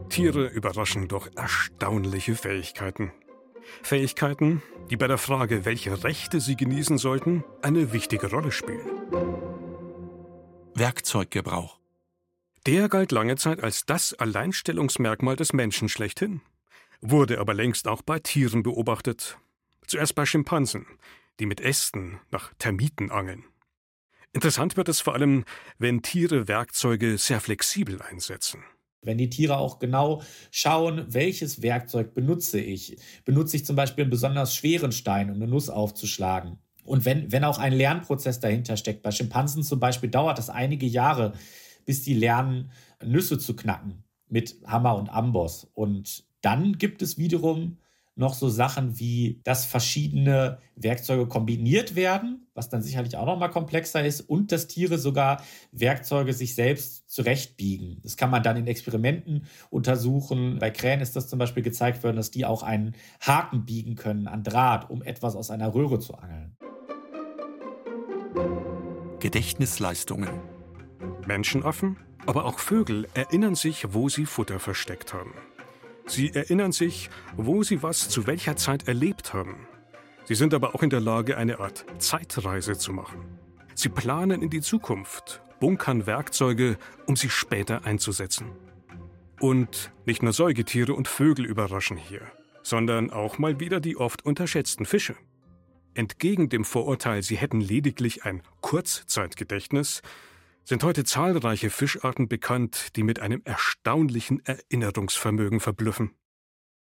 Tiere 0.09 0.47
überraschen 0.47 1.07
durch 1.07 1.29
erstaunliche 1.35 2.35
Fähigkeiten. 2.35 3.11
Fähigkeiten, 3.83 4.63
die 4.89 4.97
bei 4.97 5.07
der 5.07 5.19
Frage, 5.19 5.63
welche 5.65 6.03
Rechte 6.03 6.39
sie 6.39 6.55
genießen 6.55 6.97
sollten, 6.97 7.43
eine 7.61 7.93
wichtige 7.93 8.31
Rolle 8.31 8.51
spielen. 8.51 8.89
Werkzeuggebrauch. 10.73 11.77
Der 12.65 12.89
galt 12.89 13.11
lange 13.11 13.35
Zeit 13.35 13.63
als 13.63 13.85
das 13.85 14.15
Alleinstellungsmerkmal 14.15 15.35
des 15.35 15.53
Menschen 15.53 15.87
schlechthin, 15.87 16.41
wurde 16.99 17.39
aber 17.39 17.53
längst 17.53 17.87
auch 17.87 18.01
bei 18.01 18.17
Tieren 18.17 18.63
beobachtet. 18.63 19.37
Zuerst 19.85 20.15
bei 20.15 20.25
Schimpansen, 20.25 20.87
die 21.39 21.45
mit 21.45 21.61
Ästen 21.61 22.19
nach 22.31 22.51
Termiten 22.57 23.11
angeln. 23.11 23.45
Interessant 24.37 24.77
wird 24.77 24.87
es 24.87 25.01
vor 25.01 25.15
allem, 25.15 25.45
wenn 25.79 26.03
Tiere 26.03 26.47
Werkzeuge 26.47 27.17
sehr 27.17 27.41
flexibel 27.41 27.99
einsetzen. 28.03 28.59
Wenn 29.01 29.17
die 29.17 29.31
Tiere 29.31 29.57
auch 29.57 29.79
genau 29.79 30.21
schauen, 30.51 31.07
welches 31.07 31.63
Werkzeug 31.63 32.13
benutze 32.13 32.59
ich. 32.59 32.99
Benutze 33.25 33.57
ich 33.57 33.65
zum 33.65 33.75
Beispiel 33.75 34.03
einen 34.03 34.11
besonders 34.11 34.53
schweren 34.53 34.91
Stein, 34.91 35.31
um 35.31 35.37
eine 35.37 35.47
Nuss 35.47 35.71
aufzuschlagen. 35.71 36.59
Und 36.83 37.03
wenn, 37.03 37.31
wenn 37.31 37.43
auch 37.43 37.57
ein 37.57 37.73
Lernprozess 37.73 38.39
dahinter 38.39 38.77
steckt, 38.77 39.01
bei 39.01 39.09
Schimpansen 39.09 39.63
zum 39.63 39.79
Beispiel 39.79 40.11
dauert 40.11 40.37
das 40.37 40.51
einige 40.51 40.85
Jahre, 40.85 41.33
bis 41.85 42.03
die 42.03 42.13
lernen, 42.13 42.69
Nüsse 43.03 43.39
zu 43.39 43.55
knacken 43.55 44.03
mit 44.29 44.57
Hammer 44.67 44.97
und 44.97 45.09
Amboss. 45.09 45.67
Und 45.73 46.25
dann 46.41 46.77
gibt 46.77 47.01
es 47.01 47.17
wiederum 47.17 47.79
noch 48.17 48.33
so 48.33 48.49
Sachen 48.49 48.99
wie, 48.99 49.39
dass 49.43 49.65
verschiedene 49.65 50.57
Werkzeuge 50.75 51.27
kombiniert 51.27 51.95
werden, 51.95 52.47
was 52.53 52.69
dann 52.69 52.81
sicherlich 52.81 53.15
auch 53.15 53.25
noch 53.25 53.37
mal 53.37 53.47
komplexer 53.49 54.03
ist, 54.03 54.21
und 54.21 54.51
dass 54.51 54.67
Tiere 54.67 54.97
sogar 54.97 55.43
Werkzeuge 55.71 56.33
sich 56.33 56.55
selbst 56.55 57.09
zurechtbiegen. 57.09 57.99
Das 58.03 58.17
kann 58.17 58.31
man 58.31 58.43
dann 58.43 58.57
in 58.57 58.67
Experimenten 58.67 59.45
untersuchen. 59.69 60.57
Bei 60.59 60.71
Krähen 60.71 60.99
ist 60.99 61.15
das 61.15 61.27
zum 61.27 61.37
Beispiel 61.39 61.63
gezeigt 61.63 62.03
worden, 62.03 62.17
dass 62.17 62.31
die 62.31 62.45
auch 62.45 62.63
einen 62.63 62.95
Haken 63.21 63.65
biegen 63.65 63.95
können 63.95 64.27
an 64.27 64.43
Draht, 64.43 64.89
um 64.89 65.03
etwas 65.03 65.35
aus 65.35 65.51
einer 65.51 65.73
Röhre 65.73 65.99
zu 65.99 66.15
angeln. 66.15 66.57
Gedächtnisleistungen. 69.19 70.29
Menschenaffen, 71.25 71.97
aber 72.25 72.45
auch 72.45 72.59
Vögel 72.59 73.07
erinnern 73.13 73.55
sich, 73.55 73.93
wo 73.93 74.09
sie 74.09 74.25
Futter 74.25 74.59
versteckt 74.59 75.13
haben. 75.13 75.33
Sie 76.07 76.33
erinnern 76.33 76.71
sich, 76.71 77.09
wo 77.35 77.63
sie 77.63 77.83
was 77.83 78.09
zu 78.09 78.27
welcher 78.27 78.55
Zeit 78.55 78.87
erlebt 78.87 79.33
haben. 79.33 79.67
Sie 80.23 80.35
sind 80.35 80.53
aber 80.53 80.73
auch 80.73 80.81
in 80.81 80.89
der 80.89 81.01
Lage, 81.01 81.37
eine 81.37 81.59
Art 81.59 81.85
Zeitreise 81.99 82.77
zu 82.77 82.93
machen. 82.93 83.39
Sie 83.75 83.89
planen 83.89 84.41
in 84.41 84.49
die 84.49 84.61
Zukunft, 84.61 85.41
bunkern 85.59 86.07
Werkzeuge, 86.07 86.77
um 87.05 87.15
sie 87.15 87.29
später 87.29 87.85
einzusetzen. 87.85 88.47
Und 89.39 89.91
nicht 90.05 90.23
nur 90.23 90.33
Säugetiere 90.33 90.93
und 90.93 91.07
Vögel 91.07 91.45
überraschen 91.45 91.97
hier, 91.97 92.21
sondern 92.63 93.11
auch 93.11 93.37
mal 93.37 93.59
wieder 93.59 93.79
die 93.79 93.97
oft 93.97 94.25
unterschätzten 94.25 94.85
Fische. 94.85 95.15
Entgegen 95.93 96.49
dem 96.49 96.63
Vorurteil, 96.63 97.21
sie 97.21 97.37
hätten 97.37 97.59
lediglich 97.59 98.23
ein 98.23 98.41
Kurzzeitgedächtnis, 98.61 100.01
sind 100.67 100.83
heute 100.83 101.05
zahlreiche 101.05 101.69
Fischarten 101.69 102.27
bekannt, 102.27 102.97
die 102.97 103.03
mit 103.03 103.21
einem 103.21 103.41
erstaunlichen 103.45 104.45
Erinnerungsvermögen 104.45 105.61
verblüffen. 105.61 106.11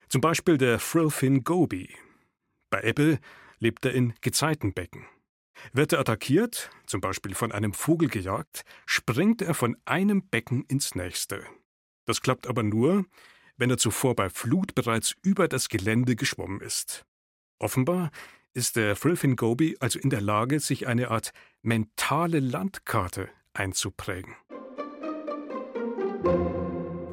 Zum 0.08 0.20
Beispiel 0.20 0.58
der 0.58 0.78
Frillfin 0.78 1.42
Goby. 1.42 1.92
Bei 2.70 2.82
Ebbe 2.82 3.18
lebt 3.58 3.84
er 3.84 3.92
in 3.92 4.14
Gezeitenbecken. 4.20 5.06
Wird 5.72 5.92
er 5.92 5.98
attackiert, 5.98 6.70
zum 6.86 7.00
Beispiel 7.00 7.34
von 7.34 7.50
einem 7.50 7.72
Vogel 7.72 8.08
gejagt, 8.08 8.62
springt 8.86 9.42
er 9.42 9.54
von 9.54 9.76
einem 9.86 10.28
Becken 10.28 10.64
ins 10.66 10.94
nächste. 10.94 11.44
Das 12.04 12.20
klappt 12.20 12.46
aber 12.46 12.62
nur, 12.62 13.06
wenn 13.56 13.70
er 13.70 13.78
zuvor 13.78 14.14
bei 14.14 14.30
Flut 14.30 14.76
bereits 14.76 15.16
über 15.22 15.48
das 15.48 15.68
Gelände 15.68 16.14
geschwommen 16.14 16.60
ist. 16.60 17.04
Offenbar 17.58 18.12
ist 18.52 18.76
der 18.76 18.94
Frillfin 18.94 19.34
Goby 19.34 19.76
also 19.80 19.98
in 19.98 20.10
der 20.10 20.20
Lage, 20.20 20.60
sich 20.60 20.86
eine 20.86 21.10
Art 21.10 21.32
mentale 21.62 22.38
Landkarte 22.38 23.30
einzuprägen. 23.54 24.34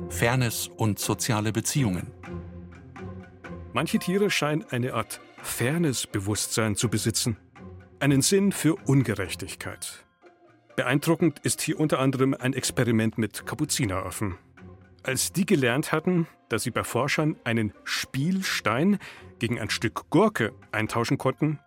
Fairness 0.10 0.68
und 0.68 1.00
soziale 1.00 1.52
Beziehungen. 1.52 2.12
Manche 3.74 4.00
Tiere 4.00 4.30
scheinen 4.30 4.66
eine 4.70 4.94
Art 4.94 5.22
Fairness-Bewusstsein 5.42 6.76
zu 6.76 6.90
besitzen, 6.90 7.38
einen 8.00 8.22
Sinn 8.22 8.52
für 8.52 8.76
Ungerechtigkeit. 8.86 10.06
Beeindruckend 10.76 11.40
ist 11.40 11.62
hier 11.62 11.80
unter 11.80 12.00
anderem 12.00 12.34
ein 12.34 12.54
Experiment 12.54 13.18
mit 13.18 13.46
Kapuzineraffen. 13.46 14.38
Als 15.04 15.32
die 15.32 15.46
gelernt 15.46 15.92
hatten, 15.92 16.28
dass 16.50 16.64
sie 16.64 16.72
bei 16.72 16.84
Forschern 16.84 17.38
einen 17.44 17.74
Spielstein 17.84 19.00
gegen 19.40 19.60
ein 19.60 19.70
Stück 19.70 20.10
Gurke 20.10 20.54
eintauschen 20.72 21.18
konnten, 21.18 21.60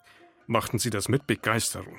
machten 0.47 0.79
sie 0.79 0.91
das 0.91 1.09
mit 1.09 1.27
Begeisterung. 1.27 1.97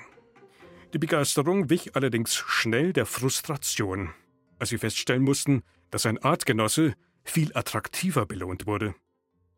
Die 0.96 1.00
Begeisterung 1.00 1.68
wich 1.68 1.94
allerdings 1.94 2.34
schnell 2.34 2.94
der 2.94 3.04
Frustration, 3.04 4.14
als 4.58 4.70
sie 4.70 4.78
feststellen 4.78 5.24
mussten, 5.24 5.62
dass 5.90 6.06
ein 6.06 6.16
Artgenosse 6.16 6.94
viel 7.22 7.54
attraktiver 7.54 8.24
belohnt 8.24 8.66
wurde. 8.66 8.94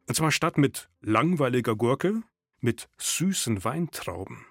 Und 0.09 0.16
zwar 0.16 0.33
statt 0.33 0.59
mit 0.59 0.90
langweiliger 1.00 1.76
Gurke, 1.76 2.23
mit 2.59 2.88
süßen 2.99 3.62
Weintrauben. 3.62 4.47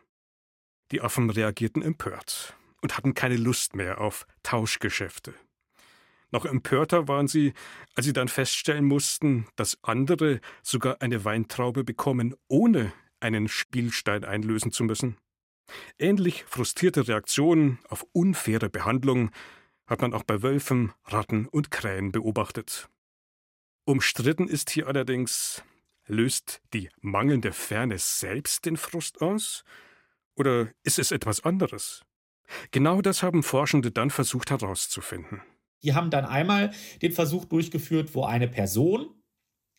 Die 0.94 1.02
Affen 1.02 1.30
reagierten 1.30 1.82
empört 1.82 2.56
und 2.82 2.96
hatten 2.98 3.14
keine 3.14 3.36
Lust 3.36 3.76
mehr 3.76 4.00
auf 4.00 4.26
Tauschgeschäfte. 4.44 5.34
Noch 6.32 6.46
empörter 6.46 7.10
waren 7.10 7.28
sie, 7.28 7.52
als 7.96 8.06
sie 8.06 8.14
dann 8.14 8.30
feststellen 8.30 8.86
mussten, 8.86 9.46
dass 9.58 9.78
andere 9.82 10.40
sogar 10.64 11.02
eine 11.02 11.26
Weintraube 11.26 11.84
bekommen, 11.84 12.34
ohne 12.48 12.94
einen 13.20 13.50
Spielstein 13.50 14.24
einlösen 14.24 14.72
zu 14.72 14.86
müssen. 14.86 15.18
Ähnlich 16.00 16.44
frustrierte 16.46 17.08
Reaktionen 17.08 17.80
auf 17.90 18.06
unfaire 18.12 18.70
Behandlung 18.70 19.32
hat 19.86 20.02
man 20.02 20.14
auch 20.14 20.24
bei 20.24 20.42
Wölfen, 20.42 20.94
Ratten 21.06 21.48
und 21.48 21.72
Krähen 21.72 22.12
beobachtet. 22.12 22.90
Umstritten 23.86 24.48
ist 24.48 24.70
hier 24.70 24.88
allerdings, 24.88 25.64
löst 26.08 26.62
die 26.74 26.90
mangelnde 27.00 27.54
Fairness 27.54 28.20
selbst 28.20 28.66
den 28.66 28.78
Frust 28.78 29.22
aus? 29.22 29.64
Oder 30.36 30.72
ist 30.84 31.00
es 31.00 31.12
etwas 31.12 31.44
anderes? 31.44 32.04
Genau 32.72 33.02
das 33.02 33.24
haben 33.24 33.44
Forschende 33.44 33.92
dann 33.92 34.10
versucht 34.10 34.52
herauszufinden. 34.52 35.42
Die 35.84 35.94
haben 35.94 36.10
dann 36.10 36.26
einmal 36.26 36.74
den 37.02 37.12
Versuch 37.12 37.46
durchgeführt, 37.46 38.14
wo 38.14 38.24
eine 38.24 38.48
Person 38.48 39.17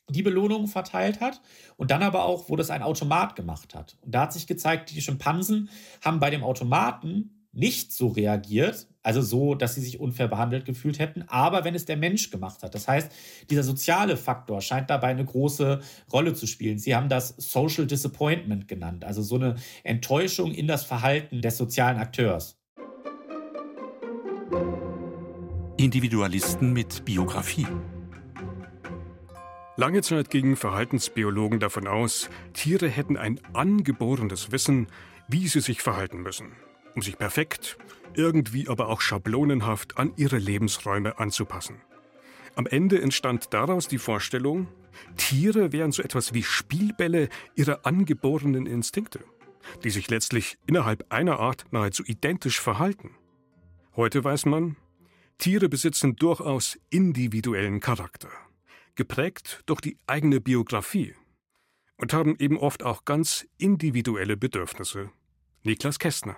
die 0.09 0.23
Belohnung 0.23 0.67
verteilt 0.69 1.21
hat 1.21 1.41
und 1.77 1.91
dann 1.91 2.03
aber 2.03 2.25
auch, 2.25 2.49
wo 2.49 2.57
das 2.57 2.71
ein 2.71 2.83
Automat 2.83 3.37
gemacht 3.37 3.75
hat. 3.75 3.97
Und 4.00 4.15
da 4.15 4.23
hat 4.23 4.33
sich 4.33 4.47
gezeigt, 4.47 4.91
die 4.91 5.00
Schimpansen 5.00 5.69
haben 6.03 6.21
bei 6.21 6.31
dem 6.31 6.43
Automaten 6.43 7.38
nicht 7.53 7.93
so 7.93 8.09
reagiert, 8.09 8.87
also 9.03 9.23
so, 9.23 9.55
dass 9.55 9.75
sie 9.75 9.81
sich 9.81 10.00
unfair 10.00 10.29
behandelt 10.29 10.65
gefühlt 10.65 10.99
hätten, 10.99 11.25
aber 11.29 11.65
wenn 11.65 11.75
es 11.75 11.87
der 11.87 11.97
Mensch 11.97 12.31
gemacht 12.31 12.62
hat. 12.62 12.75
Das 12.75 12.87
heißt, 12.87 13.11
dieser 13.50 13.62
soziale 13.62 14.17
Faktor 14.17 14.61
scheint 14.61 14.91
dabei 14.91 15.09
eine 15.09 15.25
große 15.25 15.81
Rolle 16.12 16.35
zu 16.35 16.47
spielen. 16.47 16.79
Sie 16.79 16.95
haben 16.95 17.09
das 17.09 17.35
Social 17.37 17.87
Disappointment 17.87 18.69
genannt, 18.69 19.05
also 19.05 19.23
so 19.23 19.37
eine 19.37 19.57
Enttäuschung 19.83 20.53
in 20.53 20.67
das 20.67 20.85
Verhalten 20.85 21.41
des 21.41 21.57
sozialen 21.57 21.99
Akteurs. 21.99 22.59
Individualisten 25.79 26.73
mit 26.73 27.05
Biografie. 27.05 27.67
Lange 29.78 30.02
Zeit 30.02 30.30
gingen 30.30 30.56
Verhaltensbiologen 30.56 31.61
davon 31.61 31.87
aus, 31.87 32.30
Tiere 32.52 32.88
hätten 32.88 33.16
ein 33.16 33.38
angeborenes 33.52 34.50
Wissen, 34.50 34.88
wie 35.28 35.47
sie 35.47 35.61
sich 35.61 35.82
verhalten 35.82 36.20
müssen, 36.20 36.50
um 36.97 37.02
sich 37.02 37.16
perfekt, 37.16 37.78
irgendwie 38.12 38.68
aber 38.68 38.88
auch 38.88 39.00
schablonenhaft 39.00 39.97
an 39.97 40.12
ihre 40.16 40.38
Lebensräume 40.38 41.20
anzupassen. 41.20 41.76
Am 42.56 42.66
Ende 42.66 43.00
entstand 43.00 43.54
daraus 43.54 43.87
die 43.87 43.99
Vorstellung, 43.99 44.66
Tiere 45.16 45.70
wären 45.70 45.92
so 45.92 46.02
etwas 46.02 46.35
wie 46.35 46.42
Spielbälle 46.42 47.28
ihrer 47.54 47.87
angeborenen 47.87 48.66
Instinkte, 48.66 49.20
die 49.85 49.90
sich 49.90 50.11
letztlich 50.11 50.58
innerhalb 50.66 51.06
einer 51.12 51.38
Art 51.38 51.66
nahezu 51.70 52.02
identisch 52.04 52.61
verhalten. 52.61 53.12
Heute 53.94 54.25
weiß 54.25 54.47
man, 54.47 54.75
Tiere 55.38 55.68
besitzen 55.68 56.16
durchaus 56.16 56.80
individuellen 56.90 57.78
Charakter 57.78 58.28
geprägt 58.99 59.62
durch 59.67 59.81
die 59.81 59.97
eigene 60.07 60.40
Biografie 60.40 61.14
und 61.97 62.12
haben 62.12 62.37
eben 62.38 62.59
oft 62.59 62.83
auch 62.83 63.05
ganz 63.05 63.47
individuelle 63.57 64.37
Bedürfnisse. 64.37 65.11
Niklas 65.62 66.00
Kästner. 66.00 66.37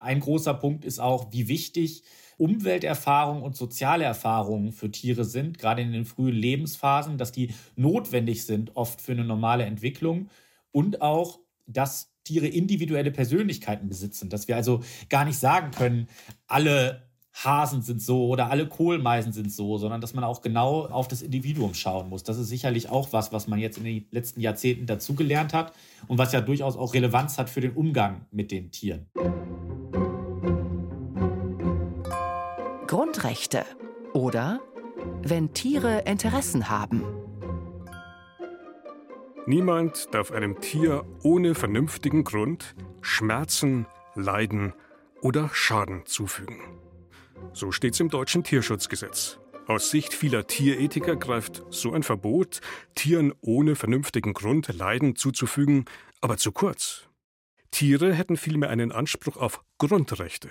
Ein 0.00 0.20
großer 0.20 0.54
Punkt 0.54 0.84
ist 0.84 0.98
auch, 0.98 1.32
wie 1.32 1.46
wichtig 1.46 2.02
Umwelterfahrungen 2.36 3.44
und 3.44 3.56
soziale 3.56 4.04
Erfahrungen 4.04 4.72
für 4.72 4.90
Tiere 4.90 5.24
sind, 5.24 5.58
gerade 5.58 5.82
in 5.82 5.92
den 5.92 6.04
frühen 6.04 6.34
Lebensphasen, 6.34 7.16
dass 7.16 7.30
die 7.30 7.54
notwendig 7.76 8.44
sind 8.44 8.76
oft 8.76 9.00
für 9.00 9.12
eine 9.12 9.24
normale 9.24 9.64
Entwicklung 9.64 10.28
und 10.72 11.00
auch, 11.00 11.38
dass 11.66 12.12
Tiere 12.24 12.48
individuelle 12.48 13.12
Persönlichkeiten 13.12 13.88
besitzen, 13.88 14.30
dass 14.30 14.48
wir 14.48 14.56
also 14.56 14.82
gar 15.08 15.24
nicht 15.24 15.38
sagen 15.38 15.70
können, 15.70 16.08
alle 16.48 17.03
Hasen 17.44 17.82
sind 17.82 18.00
so 18.00 18.26
oder 18.26 18.50
alle 18.50 18.66
Kohlmeisen 18.66 19.32
sind 19.32 19.52
so, 19.52 19.78
sondern 19.78 20.00
dass 20.00 20.14
man 20.14 20.24
auch 20.24 20.42
genau 20.42 20.86
auf 20.86 21.08
das 21.08 21.22
Individuum 21.22 21.74
schauen 21.74 22.08
muss. 22.08 22.22
Das 22.22 22.38
ist 22.38 22.48
sicherlich 22.48 22.88
auch 22.90 23.12
was, 23.12 23.32
was 23.32 23.48
man 23.48 23.58
jetzt 23.58 23.78
in 23.78 23.84
den 23.84 24.06
letzten 24.10 24.40
Jahrzehnten 24.40 24.86
dazugelernt 24.86 25.52
hat 25.52 25.72
und 26.08 26.18
was 26.18 26.32
ja 26.32 26.40
durchaus 26.40 26.76
auch 26.76 26.94
Relevanz 26.94 27.38
hat 27.38 27.50
für 27.50 27.60
den 27.60 27.72
Umgang 27.72 28.22
mit 28.30 28.50
den 28.50 28.70
Tieren. 28.70 29.06
Grundrechte 32.86 33.64
oder 34.12 34.60
wenn 35.22 35.52
Tiere 35.52 36.00
Interessen 36.06 36.68
haben. 36.68 37.02
Niemand 39.46 40.14
darf 40.14 40.30
einem 40.30 40.60
Tier 40.60 41.04
ohne 41.22 41.54
vernünftigen 41.54 42.24
Grund 42.24 42.74
Schmerzen, 43.02 43.86
Leiden 44.14 44.72
oder 45.20 45.50
Schaden 45.52 46.06
zufügen. 46.06 46.83
So 47.52 47.70
steht's 47.72 48.00
im 48.00 48.08
deutschen 48.08 48.44
Tierschutzgesetz. 48.44 49.38
Aus 49.66 49.90
Sicht 49.90 50.12
vieler 50.12 50.46
Tierethiker 50.46 51.16
greift 51.16 51.62
so 51.70 51.92
ein 51.92 52.02
Verbot, 52.02 52.60
Tieren 52.94 53.32
ohne 53.40 53.76
vernünftigen 53.76 54.34
Grund 54.34 54.68
Leiden 54.68 55.16
zuzufügen, 55.16 55.86
aber 56.20 56.36
zu 56.36 56.52
kurz. 56.52 57.08
Tiere 57.70 58.12
hätten 58.12 58.36
vielmehr 58.36 58.70
einen 58.70 58.92
Anspruch 58.92 59.36
auf 59.36 59.64
Grundrechte. 59.78 60.50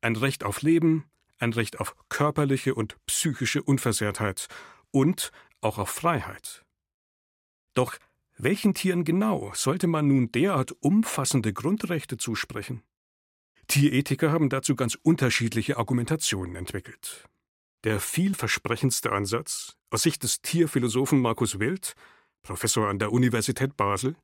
Ein 0.00 0.16
Recht 0.16 0.44
auf 0.44 0.62
Leben, 0.62 1.04
ein 1.38 1.52
Recht 1.52 1.78
auf 1.80 1.94
körperliche 2.08 2.74
und 2.74 2.96
psychische 3.06 3.62
Unversehrtheit 3.62 4.48
und 4.90 5.30
auch 5.60 5.78
auf 5.78 5.90
Freiheit. 5.90 6.64
Doch 7.74 7.96
welchen 8.36 8.74
Tieren 8.74 9.04
genau 9.04 9.52
sollte 9.54 9.86
man 9.88 10.08
nun 10.08 10.32
derart 10.32 10.72
umfassende 10.80 11.52
Grundrechte 11.52 12.16
zusprechen? 12.16 12.82
Tierethiker 13.68 14.32
haben 14.32 14.48
dazu 14.48 14.74
ganz 14.74 14.98
unterschiedliche 15.02 15.76
Argumentationen 15.76 16.56
entwickelt. 16.56 17.28
Der 17.84 18.00
vielversprechendste 18.00 19.12
Ansatz, 19.12 19.76
aus 19.90 20.02
Sicht 20.02 20.22
des 20.22 20.40
Tierphilosophen 20.42 21.20
Markus 21.20 21.60
Wild, 21.60 21.94
Professor 22.42 22.88
an 22.88 22.98
der 22.98 23.12
Universität 23.12 23.76
Basel, 23.76 24.16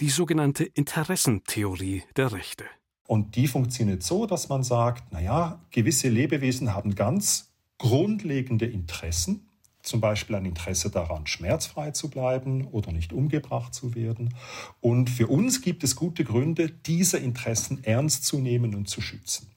die 0.00 0.08
sogenannte 0.08 0.64
Interessentheorie 0.64 2.04
der 2.16 2.32
Rechte. 2.32 2.64
Und 3.06 3.34
die 3.34 3.48
funktioniert 3.48 4.02
so, 4.02 4.24
dass 4.24 4.48
man 4.48 4.62
sagt, 4.62 5.12
naja, 5.12 5.60
gewisse 5.72 6.08
Lebewesen 6.08 6.74
haben 6.74 6.94
ganz 6.94 7.52
grundlegende 7.76 8.66
Interessen, 8.66 9.49
zum 9.82 10.00
Beispiel 10.00 10.36
ein 10.36 10.44
Interesse 10.44 10.90
daran, 10.90 11.26
schmerzfrei 11.26 11.90
zu 11.90 12.10
bleiben 12.10 12.66
oder 12.68 12.92
nicht 12.92 13.12
umgebracht 13.12 13.74
zu 13.74 13.94
werden. 13.94 14.34
Und 14.80 15.10
für 15.10 15.26
uns 15.26 15.62
gibt 15.62 15.84
es 15.84 15.96
gute 15.96 16.24
Gründe, 16.24 16.70
diese 16.70 17.18
Interessen 17.18 17.82
ernst 17.84 18.24
zu 18.24 18.38
nehmen 18.38 18.74
und 18.74 18.88
zu 18.88 19.00
schützen. 19.00 19.50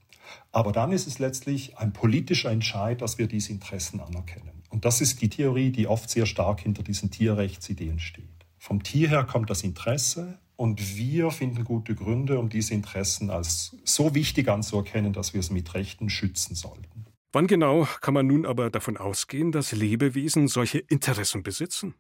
Aber 0.52 0.72
dann 0.72 0.92
ist 0.92 1.08
es 1.08 1.20
letztlich 1.20 1.78
ein 1.78 1.94
politischer 1.94 2.52
Entscheid, 2.52 3.02
dass 3.02 3.18
wir 3.18 3.28
diese 3.28 3.52
Interessen 3.52 4.00
anerkennen. 4.00 4.64
Und 4.70 4.86
das 4.86 5.02
ist 5.02 5.22
die 5.22 5.30
Theorie, 5.30 5.72
die 5.72 5.88
oft 5.88 6.10
sehr 6.10 6.26
stark 6.26 6.62
hinter 6.62 6.84
diesen 6.84 7.12
Tierrechtsideen 7.12 8.00
steht. 8.00 8.28
Vom 8.58 8.82
Tier 8.82 9.10
her 9.10 9.24
kommt 9.24 9.50
das 9.50 9.64
Interesse 9.64 10.40
und 10.56 10.96
wir 10.96 11.32
finden 11.32 11.64
gute 11.64 11.96
Gründe, 11.96 12.40
um 12.40 12.50
diese 12.50 12.74
Interessen 12.74 13.30
als 13.30 13.76
so 13.84 14.16
wichtig 14.16 14.48
anzuerkennen, 14.48 15.14
dass 15.14 15.34
wir 15.34 15.42
es 15.42 15.50
mit 15.50 15.74
Rechten 15.74 16.10
schützen 16.10 16.56
sollten. 16.56 17.03
Wann 17.36 17.48
genau 17.48 17.88
kann 18.02 18.14
man 18.14 18.28
nun 18.28 18.46
aber 18.46 18.70
davon 18.70 18.96
ausgehen, 18.96 19.52
dass 19.52 19.72
Lebewesen 19.72 20.48
solche 20.48 20.78
Interessen 20.78 21.42
besitzen? 21.42 21.96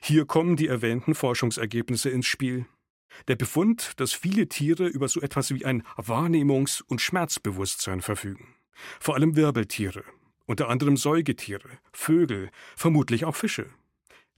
Hier 0.00 0.24
kommen 0.24 0.56
die 0.56 0.66
erwähnten 0.66 1.14
Forschungsergebnisse 1.14 2.08
ins 2.08 2.26
Spiel. 2.26 2.64
Der 3.28 3.36
Befund, 3.36 3.92
dass 4.00 4.14
viele 4.14 4.48
Tiere 4.48 4.86
über 4.86 5.08
so 5.08 5.20
etwas 5.20 5.52
wie 5.52 5.66
ein 5.66 5.82
Wahrnehmungs- 5.98 6.82
und 6.82 7.02
Schmerzbewusstsein 7.02 8.00
verfügen. 8.00 8.54
Vor 8.98 9.14
allem 9.14 9.36
Wirbeltiere, 9.36 10.04
unter 10.46 10.70
anderem 10.70 10.96
Säugetiere, 10.96 11.68
Vögel, 11.92 12.50
vermutlich 12.76 13.26
auch 13.26 13.36
Fische. 13.36 13.66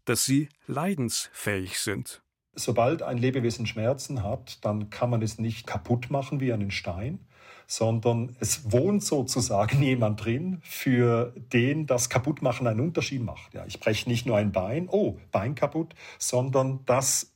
Dass 0.04 0.24
sie 0.24 0.48
leidensfähig 0.66 1.78
sind. 1.78 2.22
Sobald 2.54 3.02
ein 3.02 3.18
Lebewesen 3.18 3.66
Schmerzen 3.66 4.24
hat, 4.24 4.64
dann 4.64 4.90
kann 4.90 5.10
man 5.10 5.22
es 5.22 5.38
nicht 5.38 5.64
kaputt 5.64 6.10
machen 6.10 6.40
wie 6.40 6.52
einen 6.52 6.72
Stein, 6.72 7.20
sondern 7.68 8.34
es 8.40 8.72
wohnt 8.72 9.04
sozusagen 9.04 9.80
jemand 9.82 10.24
drin, 10.24 10.60
für 10.62 11.32
den 11.52 11.86
das 11.86 12.08
Kaputtmachen 12.08 12.66
einen 12.66 12.80
Unterschied 12.80 13.22
macht. 13.22 13.54
Ja, 13.54 13.64
ich 13.66 13.78
breche 13.78 14.08
nicht 14.08 14.26
nur 14.26 14.36
ein 14.36 14.50
Bein, 14.50 14.88
oh, 14.88 15.18
Bein 15.30 15.54
kaputt, 15.54 15.94
sondern 16.18 16.80
das 16.86 17.34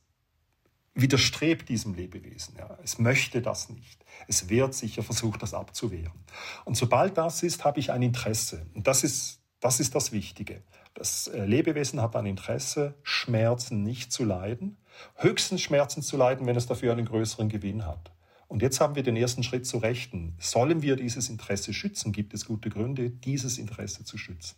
widerstrebt 0.95 1.69
diesem 1.69 1.93
Lebewesen. 1.93 2.55
Ja. 2.57 2.77
Es 2.83 2.99
möchte 2.99 3.41
das 3.41 3.69
nicht. 3.69 4.03
Es 4.27 4.49
wehrt 4.49 4.73
sich, 4.73 4.97
er 4.97 5.03
versucht 5.03 5.41
das 5.41 5.53
abzuwehren. 5.53 6.25
Und 6.65 6.75
sobald 6.75 7.17
das 7.17 7.43
ist, 7.43 7.63
habe 7.63 7.79
ich 7.79 7.91
ein 7.91 8.01
Interesse. 8.01 8.65
Und 8.73 8.87
das 8.87 9.03
ist 9.03 9.39
das, 9.59 9.79
ist 9.79 9.95
das 9.95 10.11
Wichtige. 10.11 10.61
Das 10.93 11.27
äh, 11.27 11.45
Lebewesen 11.45 12.01
hat 12.01 12.17
ein 12.17 12.25
Interesse, 12.25 12.95
Schmerzen 13.01 13.81
nicht 13.81 14.11
zu 14.11 14.25
leiden, 14.25 14.77
höchstens 15.15 15.61
Schmerzen 15.61 16.01
zu 16.01 16.17
leiden, 16.17 16.45
wenn 16.47 16.57
es 16.57 16.65
dafür 16.67 16.91
einen 16.91 17.05
größeren 17.05 17.47
Gewinn 17.47 17.85
hat. 17.85 18.11
Und 18.47 18.61
jetzt 18.61 18.79
haben 18.79 18.95
wir 18.95 19.03
den 19.03 19.15
ersten 19.15 19.43
Schritt 19.43 19.65
zu 19.65 19.77
rechten. 19.77 20.35
Sollen 20.39 20.81
wir 20.81 20.95
dieses 20.95 21.29
Interesse 21.29 21.73
schützen? 21.73 22.11
Gibt 22.11 22.33
es 22.33 22.45
gute 22.45 22.69
Gründe, 22.69 23.09
dieses 23.09 23.57
Interesse 23.57 24.03
zu 24.03 24.17
schützen? 24.17 24.57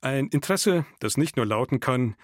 Ein 0.00 0.28
Interesse, 0.28 0.86
das 1.00 1.16
nicht 1.16 1.36
nur 1.36 1.46
lauten 1.46 1.80
kann, 1.80 2.16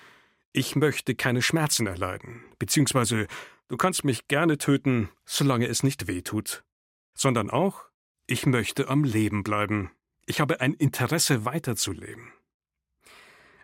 ich 0.52 0.76
möchte 0.76 1.14
keine 1.14 1.42
Schmerzen 1.42 1.86
erleiden, 1.86 2.42
beziehungsweise 2.58 3.26
du 3.68 3.76
kannst 3.76 4.04
mich 4.04 4.28
gerne 4.28 4.58
töten, 4.58 5.08
solange 5.24 5.66
es 5.66 5.82
nicht 5.82 6.08
weh 6.08 6.22
tut, 6.22 6.64
sondern 7.14 7.50
auch, 7.50 7.84
ich 8.26 8.46
möchte 8.46 8.88
am 8.88 9.04
Leben 9.04 9.42
bleiben. 9.42 9.90
Ich 10.26 10.40
habe 10.40 10.60
ein 10.60 10.74
Interesse 10.74 11.44
weiterzuleben. 11.44 12.32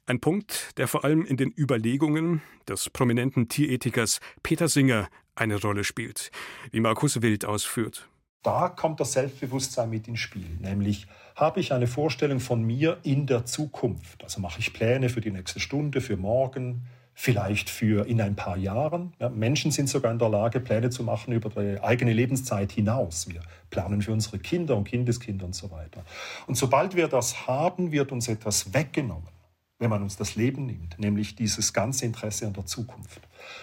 Ein 0.06 0.20
Punkt, 0.20 0.78
der 0.78 0.86
vor 0.86 1.04
allem 1.04 1.24
in 1.26 1.36
den 1.36 1.52
Überlegungen 1.56 2.40
des 2.68 2.90
prominenten 2.90 3.48
Tierethikers 3.48 4.20
Peter 4.42 4.68
Singer 4.68 5.08
eine 5.36 5.60
Rolle 5.60 5.84
spielt, 5.84 6.30
wie 6.72 6.80
Markus 6.80 7.22
Wild 7.22 7.44
ausführt. 7.44 8.08
Da 8.42 8.68
kommt 8.68 9.00
das 9.00 9.12
Selbstbewusstsein 9.12 9.90
mit 9.90 10.06
ins 10.08 10.20
Spiel, 10.20 10.48
nämlich 10.60 11.06
habe 11.34 11.60
ich 11.60 11.72
eine 11.72 11.86
Vorstellung 11.86 12.40
von 12.40 12.62
mir 12.62 12.98
in 13.02 13.26
der 13.26 13.44
Zukunft. 13.44 14.22
Also 14.22 14.40
mache 14.40 14.60
ich 14.60 14.72
Pläne 14.72 15.08
für 15.08 15.20
die 15.20 15.30
nächste 15.30 15.60
Stunde, 15.60 16.00
für 16.00 16.16
morgen, 16.16 16.86
vielleicht 17.12 17.68
für 17.70 18.06
in 18.06 18.20
ein 18.20 18.36
paar 18.36 18.56
Jahren. 18.56 19.14
Ja, 19.18 19.30
Menschen 19.30 19.70
sind 19.70 19.88
sogar 19.88 20.12
in 20.12 20.18
der 20.18 20.28
Lage, 20.28 20.60
Pläne 20.60 20.90
zu 20.90 21.02
machen 21.02 21.32
über 21.32 21.50
die 21.50 21.82
eigene 21.82 22.12
Lebenszeit 22.12 22.70
hinaus. 22.72 23.28
Wir 23.28 23.40
planen 23.70 24.02
für 24.02 24.12
unsere 24.12 24.38
Kinder 24.38 24.76
und 24.76 24.84
Kindeskinder 24.84 25.46
und 25.46 25.54
so 25.54 25.70
weiter. 25.70 26.04
Und 26.46 26.56
sobald 26.56 26.94
wir 26.94 27.08
das 27.08 27.46
haben, 27.46 27.90
wird 27.90 28.12
uns 28.12 28.28
etwas 28.28 28.72
weggenommen 28.72 29.35
wenn 29.78 29.90
man 29.90 30.02
uns 30.02 30.16
das 30.16 30.36
Leben 30.36 30.66
nimmt, 30.66 30.98
nämlich 30.98 31.36
dieses 31.36 31.72
ganze 31.72 32.06
Interesse 32.06 32.46
an 32.46 32.54
der 32.54 32.64
Zukunft. 32.64 33.20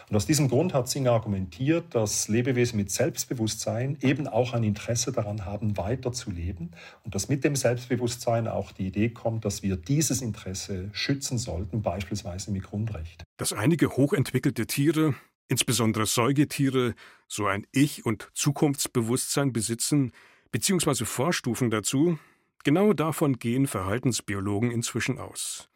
Und 0.10 0.16
aus 0.16 0.26
diesem 0.26 0.48
Grund 0.48 0.74
hat 0.74 0.88
Singer 0.88 1.12
argumentiert, 1.12 1.96
dass 1.96 2.28
Lebewesen 2.28 2.78
mit 2.78 2.92
Selbstbewusstsein 2.92 3.98
eben 4.02 4.28
auch 4.28 4.54
ein 4.54 4.64
Interesse 4.64 5.12
daran 5.12 5.46
haben, 5.46 5.76
weiterzuleben 5.76 6.72
und 7.04 7.16
dass 7.16 7.30
mit 7.30 7.44
dem 7.44 7.56
Selbstbewusstsein 7.56 8.48
auch 8.48 8.72
die 8.72 8.88
Idee 8.88 9.10
kommt, 9.10 9.46
dass 9.46 9.64
wir 9.64 9.76
dieses 9.76 10.22
Interesse 10.22 10.90
schützen 10.94 11.38
sollten, 11.38 11.82
beispielsweise 11.82 12.52
mit 12.52 12.64
Grundrecht. 12.64 13.24
Dass 13.38 13.52
einige 13.52 13.90
hochentwickelte 13.90 14.68
Tiere, 14.68 15.16
insbesondere 15.48 16.06
Säugetiere, 16.06 16.94
so 17.28 17.48
ein 17.48 17.66
Ich- 17.72 18.06
und 18.06 18.30
Zukunftsbewusstsein 18.34 19.52
besitzen, 19.52 20.12
beziehungsweise 20.52 21.06
Vorstufen 21.06 21.72
dazu, 21.72 22.20
genau 22.64 22.94
davon 22.94 23.40
gehen 23.40 23.66
Verhaltensbiologen 23.66 24.70
inzwischen 24.70 25.18
aus. 25.18 25.70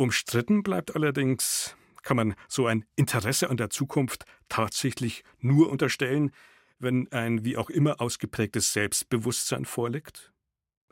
Umstritten 0.00 0.62
bleibt 0.62 0.96
allerdings, 0.96 1.76
kann 2.02 2.16
man 2.16 2.34
so 2.48 2.66
ein 2.66 2.86
Interesse 2.96 3.50
an 3.50 3.58
der 3.58 3.68
Zukunft 3.68 4.24
tatsächlich 4.48 5.24
nur 5.40 5.68
unterstellen, 5.68 6.30
wenn 6.78 7.12
ein 7.12 7.44
wie 7.44 7.58
auch 7.58 7.68
immer 7.68 8.00
ausgeprägtes 8.00 8.72
Selbstbewusstsein 8.72 9.66
vorliegt? 9.66 10.32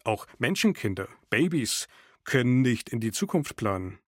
Auch 0.05 0.27
Menschenkinder, 0.37 1.09
Babys, 1.31 1.89
können 2.25 2.61
nicht 2.61 2.91
in 2.91 3.01
die 3.01 3.11
Zukunft 3.11 3.57
planen. 3.57 3.99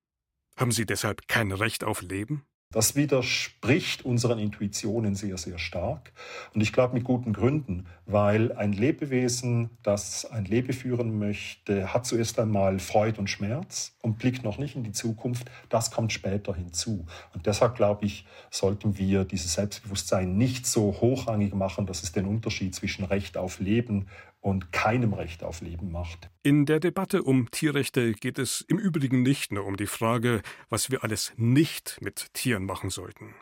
Haben 0.59 0.71
sie 0.71 0.85
deshalb 0.85 1.29
kein 1.29 1.51
Recht 1.51 1.83
auf 1.83 2.03
Leben? 2.03 2.45
Das 2.73 2.95
widerspricht 2.95 4.05
unseren 4.05 4.39
Intuitionen 4.39 5.17
sehr, 5.17 5.37
sehr 5.39 5.59
stark. 5.59 6.13
Und 6.55 6.61
ich 6.61 6.73
glaube 6.73 6.95
mit 6.95 7.03
guten 7.03 7.33
Gründen, 7.33 7.87
weil 8.07 8.53
ein 8.53 8.73
Lebewesen, 8.73 9.71
das 9.83 10.25
ein 10.25 10.45
Leben 10.45 10.73
führen 10.73 11.19
möchte, 11.19 11.93
hat 11.93 12.07
zuerst 12.07 12.39
einmal 12.39 12.79
Freude 12.79 13.19
und 13.19 13.29
Schmerz 13.29 13.97
und 14.03 14.19
blickt 14.19 14.45
noch 14.45 14.59
nicht 14.59 14.77
in 14.77 14.85
die 14.85 14.93
Zukunft. 14.93 15.51
Das 15.69 15.91
kommt 15.91 16.13
später 16.13 16.55
hinzu. 16.55 17.07
Und 17.35 17.47
deshalb 17.47 17.75
glaube 17.75 18.07
ich, 18.07 18.25
sollten 18.53 18.97
wir 18.97 19.25
dieses 19.25 19.55
Selbstbewusstsein 19.55 20.37
nicht 20.37 20.65
so 20.65 21.01
hochrangig 21.01 21.53
machen, 21.53 21.87
dass 21.87 22.05
es 22.05 22.13
den 22.13 22.27
Unterschied 22.27 22.73
zwischen 22.77 23.05
Recht 23.05 23.37
auf 23.37 23.59
Leben 23.59 24.07
und 24.41 24.73
keinem 24.73 25.13
Recht 25.13 25.45
auf 25.45 25.61
Leben 25.61 25.93
macht. 25.93 26.31
In 26.43 26.67
der 26.67 26.81
Debatte 26.81 27.23
um 27.23 27.51
Tierrechte 27.51 28.13
geht 28.13 28.39
es 28.39 28.63
im 28.63 28.79
Übrigen 28.79 29.23
nicht 29.23 29.53
nur 29.53 29.67
um 29.67 29.77
die 29.77 29.87
Frage, 29.87 30.43
was 30.69 30.91
wir 30.91 31.05
alles 31.05 31.33
nicht 31.37 31.99
mit 32.01 32.33
Tieren 32.33 32.65
machen 32.65 32.91
sollten. 32.91 33.35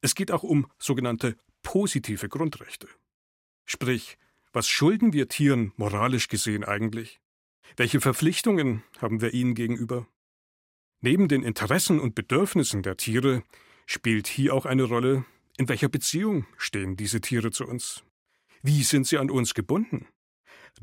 Es 0.00 0.14
geht 0.14 0.32
auch 0.32 0.42
um 0.42 0.66
sogenannte 0.78 1.36
positive 1.62 2.28
Grundrechte. 2.28 2.88
Sprich, 3.66 4.16
was 4.52 4.66
schulden 4.66 5.12
wir 5.12 5.28
Tieren 5.28 5.72
moralisch 5.76 6.28
gesehen 6.28 6.64
eigentlich? 6.64 7.20
Welche 7.76 8.00
Verpflichtungen 8.00 8.82
haben 8.98 9.20
wir 9.20 9.32
ihnen 9.34 9.54
gegenüber? 9.54 10.06
Neben 11.02 11.28
den 11.28 11.42
Interessen 11.42 12.00
und 12.00 12.14
Bedürfnissen 12.14 12.82
der 12.82 12.96
Tiere 12.96 13.42
spielt 13.86 14.26
hier 14.26 14.54
auch 14.54 14.66
eine 14.66 14.84
Rolle, 14.84 15.24
in 15.56 15.68
welcher 15.68 15.88
Beziehung 15.88 16.46
stehen 16.56 16.96
diese 16.96 17.20
Tiere 17.20 17.50
zu 17.50 17.66
uns? 17.66 18.02
Wie 18.62 18.82
sind 18.82 19.06
sie 19.06 19.18
an 19.18 19.30
uns 19.30 19.54
gebunden? 19.54 20.06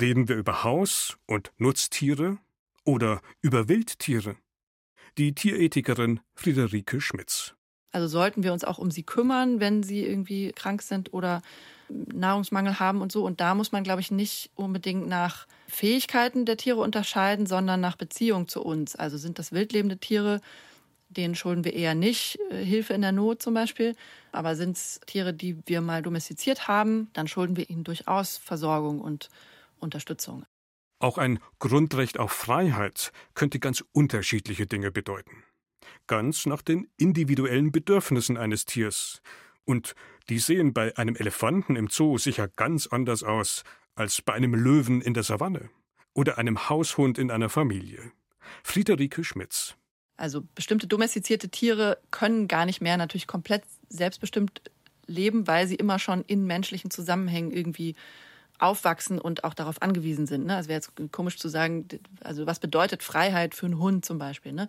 Reden 0.01 0.27
wir 0.27 0.35
über 0.35 0.63
Haus- 0.63 1.17
und 1.25 1.51
Nutztiere 1.57 2.37
oder 2.83 3.21
über 3.41 3.67
Wildtiere? 3.67 4.35
Die 5.17 5.33
Tierethikerin 5.33 6.19
Friederike 6.35 7.01
Schmitz. 7.01 7.55
Also 7.91 8.07
sollten 8.07 8.43
wir 8.43 8.53
uns 8.53 8.63
auch 8.63 8.77
um 8.77 8.91
sie 8.91 9.03
kümmern, 9.03 9.59
wenn 9.59 9.81
sie 9.81 10.05
irgendwie 10.05 10.51
krank 10.51 10.81
sind 10.81 11.13
oder 11.13 11.41
Nahrungsmangel 11.89 12.79
haben 12.79 13.01
und 13.01 13.11
so. 13.11 13.25
Und 13.25 13.39
da 13.39 13.55
muss 13.55 13.71
man, 13.71 13.83
glaube 13.83 14.01
ich, 14.01 14.11
nicht 14.11 14.51
unbedingt 14.55 15.07
nach 15.07 15.47
Fähigkeiten 15.67 16.45
der 16.45 16.57
Tiere 16.57 16.81
unterscheiden, 16.81 17.45
sondern 17.45 17.79
nach 17.79 17.95
Beziehung 17.95 18.47
zu 18.47 18.61
uns. 18.61 18.95
Also 18.95 19.17
sind 19.17 19.39
das 19.39 19.51
wildlebende 19.51 19.97
Tiere, 19.97 20.41
denen 21.09 21.35
schulden 21.35 21.63
wir 21.63 21.73
eher 21.73 21.95
nicht 21.95 22.39
äh, 22.51 22.63
Hilfe 22.63 22.93
in 22.93 23.01
der 23.01 23.13
Not 23.13 23.41
zum 23.41 23.53
Beispiel. 23.53 23.95
Aber 24.31 24.55
sind 24.55 24.77
es 24.77 24.99
Tiere, 25.05 25.33
die 25.33 25.57
wir 25.65 25.81
mal 25.81 26.01
domestiziert 26.01 26.67
haben, 26.67 27.09
dann 27.13 27.27
schulden 27.27 27.55
wir 27.55 27.69
ihnen 27.69 27.83
durchaus 27.83 28.37
Versorgung 28.37 28.99
und 28.99 29.29
Unterstützung. 29.79 30.45
Auch 30.99 31.17
ein 31.17 31.39
Grundrecht 31.59 32.19
auf 32.19 32.31
Freiheit 32.31 33.11
könnte 33.35 33.59
ganz 33.59 33.83
unterschiedliche 33.91 34.65
Dinge 34.65 34.91
bedeuten. 34.91 35.43
Ganz 36.07 36.45
nach 36.45 36.61
den 36.61 36.87
individuellen 36.97 37.71
Bedürfnissen 37.71 38.37
eines 38.37 38.65
Tiers. 38.65 39.21
Und 39.65 39.95
die 40.29 40.39
sehen 40.39 40.73
bei 40.73 40.97
einem 40.97 41.15
Elefanten 41.15 41.75
im 41.75 41.87
Zoo 41.89 42.17
sicher 42.17 42.47
ganz 42.47 42.87
anders 42.87 43.23
aus 43.23 43.63
als 43.95 44.21
bei 44.21 44.33
einem 44.33 44.55
Löwen 44.55 45.01
in 45.01 45.13
der 45.13 45.23
Savanne 45.23 45.69
oder 46.13 46.37
einem 46.37 46.69
Haushund 46.69 47.17
in 47.17 47.29
einer 47.29 47.49
Familie. 47.49 48.11
Friederike 48.63 49.23
Schmitz. 49.23 49.75
Also 50.15 50.43
bestimmte 50.55 50.87
domestizierte 50.87 51.49
Tiere 51.49 51.99
können 52.09 52.47
gar 52.47 52.65
nicht 52.65 52.81
mehr 52.81 52.97
natürlich 52.97 53.27
komplett 53.27 53.63
selbstbestimmt 53.89 54.61
leben, 55.05 55.47
weil 55.47 55.67
sie 55.67 55.75
immer 55.75 55.99
schon 55.99 56.23
in 56.23 56.45
menschlichen 56.45 56.89
Zusammenhängen 56.89 57.51
irgendwie 57.51 57.95
aufwachsen 58.59 59.19
und 59.19 59.43
auch 59.43 59.53
darauf 59.53 59.81
angewiesen 59.81 60.25
sind. 60.25 60.45
Ne? 60.45 60.55
Also 60.55 60.69
wäre 60.69 60.77
jetzt 60.77 60.91
komisch 61.11 61.37
zu 61.37 61.47
sagen, 61.47 61.87
also 62.23 62.45
was 62.47 62.59
bedeutet 62.59 63.03
Freiheit 63.03 63.53
für 63.53 63.65
einen 63.65 63.79
Hund 63.79 64.05
zum 64.05 64.17
Beispiel? 64.17 64.51
Ne? 64.51 64.67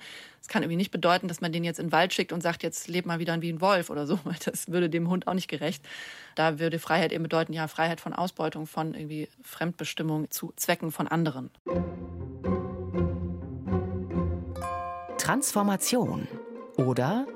Kann 0.49 0.63
irgendwie 0.63 0.77
nicht 0.77 0.91
bedeuten, 0.91 1.29
dass 1.29 1.41
man 1.41 1.53
den 1.53 1.63
jetzt 1.63 1.79
in 1.79 1.87
den 1.87 1.93
Wald 1.93 2.15
schickt 2.15 2.33
und 2.33 2.43
sagt, 2.43 2.63
jetzt 2.63 2.89
leb 2.89 3.05
mal 3.05 3.19
wieder 3.19 3.41
wie 3.43 3.53
ein 3.53 3.61
Wolf 3.61 3.91
oder 3.91 4.07
so. 4.07 4.19
Das 4.45 4.69
würde 4.69 4.89
dem 4.89 5.11
Hund 5.11 5.27
auch 5.27 5.35
nicht 5.35 5.49
gerecht. 5.49 5.85
Da 6.35 6.59
würde 6.59 6.79
Freiheit 6.79 7.13
eben 7.13 7.23
bedeuten, 7.23 7.53
ja, 7.53 7.69
Freiheit 7.69 8.01
von 8.01 8.15
Ausbeutung, 8.15 8.67
von 8.67 8.95
irgendwie 8.95 9.29
Fremdbestimmung 9.43 10.31
zu 10.31 10.53
Zwecken 10.57 10.91
von 10.91 11.07
anderen. 11.09 11.51
Transformation 15.19 16.27
oder 16.77 17.27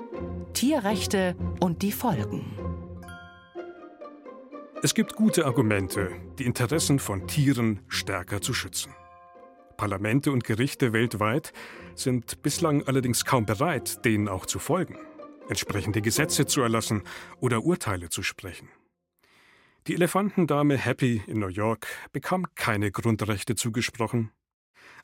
Tierrechte 0.53 1.35
und 1.59 1.81
die 1.83 1.91
Folgen. 1.91 2.62
Es 4.85 4.93
gibt 4.93 5.15
gute 5.15 5.45
Argumente, 5.45 6.11
die 6.37 6.43
Interessen 6.43 6.99
von 6.99 7.25
Tieren 7.25 7.79
stärker 7.87 8.41
zu 8.41 8.53
schützen. 8.53 8.93
Parlamente 9.77 10.29
und 10.29 10.43
Gerichte 10.43 10.91
weltweit 10.91 11.53
sind 11.95 12.41
bislang 12.41 12.83
allerdings 12.83 13.23
kaum 13.23 13.45
bereit, 13.45 14.03
denen 14.03 14.27
auch 14.27 14.45
zu 14.45 14.59
folgen, 14.59 14.97
entsprechende 15.47 16.01
Gesetze 16.01 16.47
zu 16.47 16.59
erlassen 16.59 17.03
oder 17.39 17.63
Urteile 17.63 18.09
zu 18.09 18.23
sprechen. 18.23 18.67
Die 19.87 19.93
Elefantendame 19.93 20.75
Happy 20.75 21.23
in 21.27 21.39
New 21.39 21.47
York 21.47 21.87
bekam 22.11 22.45
keine 22.55 22.91
Grundrechte 22.91 23.55
zugesprochen. 23.55 24.31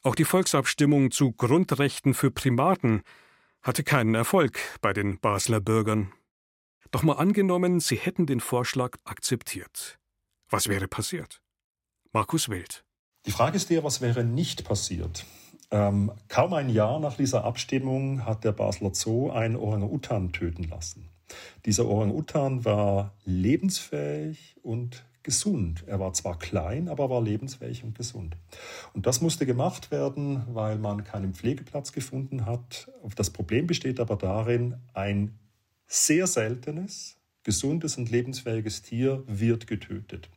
Auch 0.03 0.15
die 0.15 0.25
Volksabstimmung 0.25 1.09
zu 1.09 1.31
Grundrechten 1.31 2.13
für 2.13 2.31
Primaten 2.31 3.01
hatte 3.61 3.85
keinen 3.85 4.13
Erfolg 4.13 4.59
bei 4.81 4.91
den 4.91 5.21
Basler 5.21 5.61
Bürgern. 5.61 6.11
Doch 6.91 7.03
mal 7.03 7.13
angenommen, 7.13 7.79
Sie 7.79 7.97
hätten 7.97 8.25
den 8.25 8.39
Vorschlag 8.39 8.97
akzeptiert. 9.03 9.99
Was 10.49 10.67
wäre 10.67 10.87
passiert? 10.87 11.41
Markus 12.11 12.49
Wild. 12.49 12.83
Die 13.27 13.31
Frage 13.31 13.57
ist 13.57 13.69
eher, 13.69 13.83
was 13.83 14.01
wäre 14.01 14.23
nicht 14.23 14.63
passiert? 14.63 15.25
Ähm, 15.69 16.11
kaum 16.29 16.53
ein 16.53 16.69
Jahr 16.69 16.99
nach 16.99 17.15
dieser 17.15 17.43
Abstimmung 17.43 18.25
hat 18.25 18.43
der 18.43 18.53
Basler 18.53 18.95
Zoo 18.95 19.29
einen 19.29 19.55
Orang-Utan 19.55 20.31
töten 20.31 20.63
lassen. 20.63 21.09
Dieser 21.65 21.85
Orang-Utan 21.85 22.65
war 22.65 23.13
lebensfähig 23.23 24.55
und 24.63 25.05
gesund. 25.21 25.83
Er 25.85 25.99
war 25.99 26.13
zwar 26.13 26.39
klein, 26.39 26.89
aber 26.89 27.11
war 27.11 27.21
lebensfähig 27.21 27.83
und 27.83 27.93
gesund. 27.93 28.35
Und 28.93 29.05
das 29.05 29.21
musste 29.21 29.45
gemacht 29.45 29.91
werden, 29.91 30.41
weil 30.55 30.79
man 30.79 31.03
keinen 31.03 31.35
Pflegeplatz 31.35 31.91
gefunden 31.91 32.47
hat. 32.47 32.91
Das 33.15 33.29
Problem 33.29 33.67
besteht 33.67 33.99
aber 33.99 34.15
darin, 34.15 34.77
ein 34.95 35.37
sehr 35.89 36.27
seltenes, 36.27 37.17
gesundes 37.43 37.97
und 37.97 38.11
lebensfähiges 38.11 38.83
Tier 38.83 39.23
wird 39.25 39.67
getötet. 39.67 40.29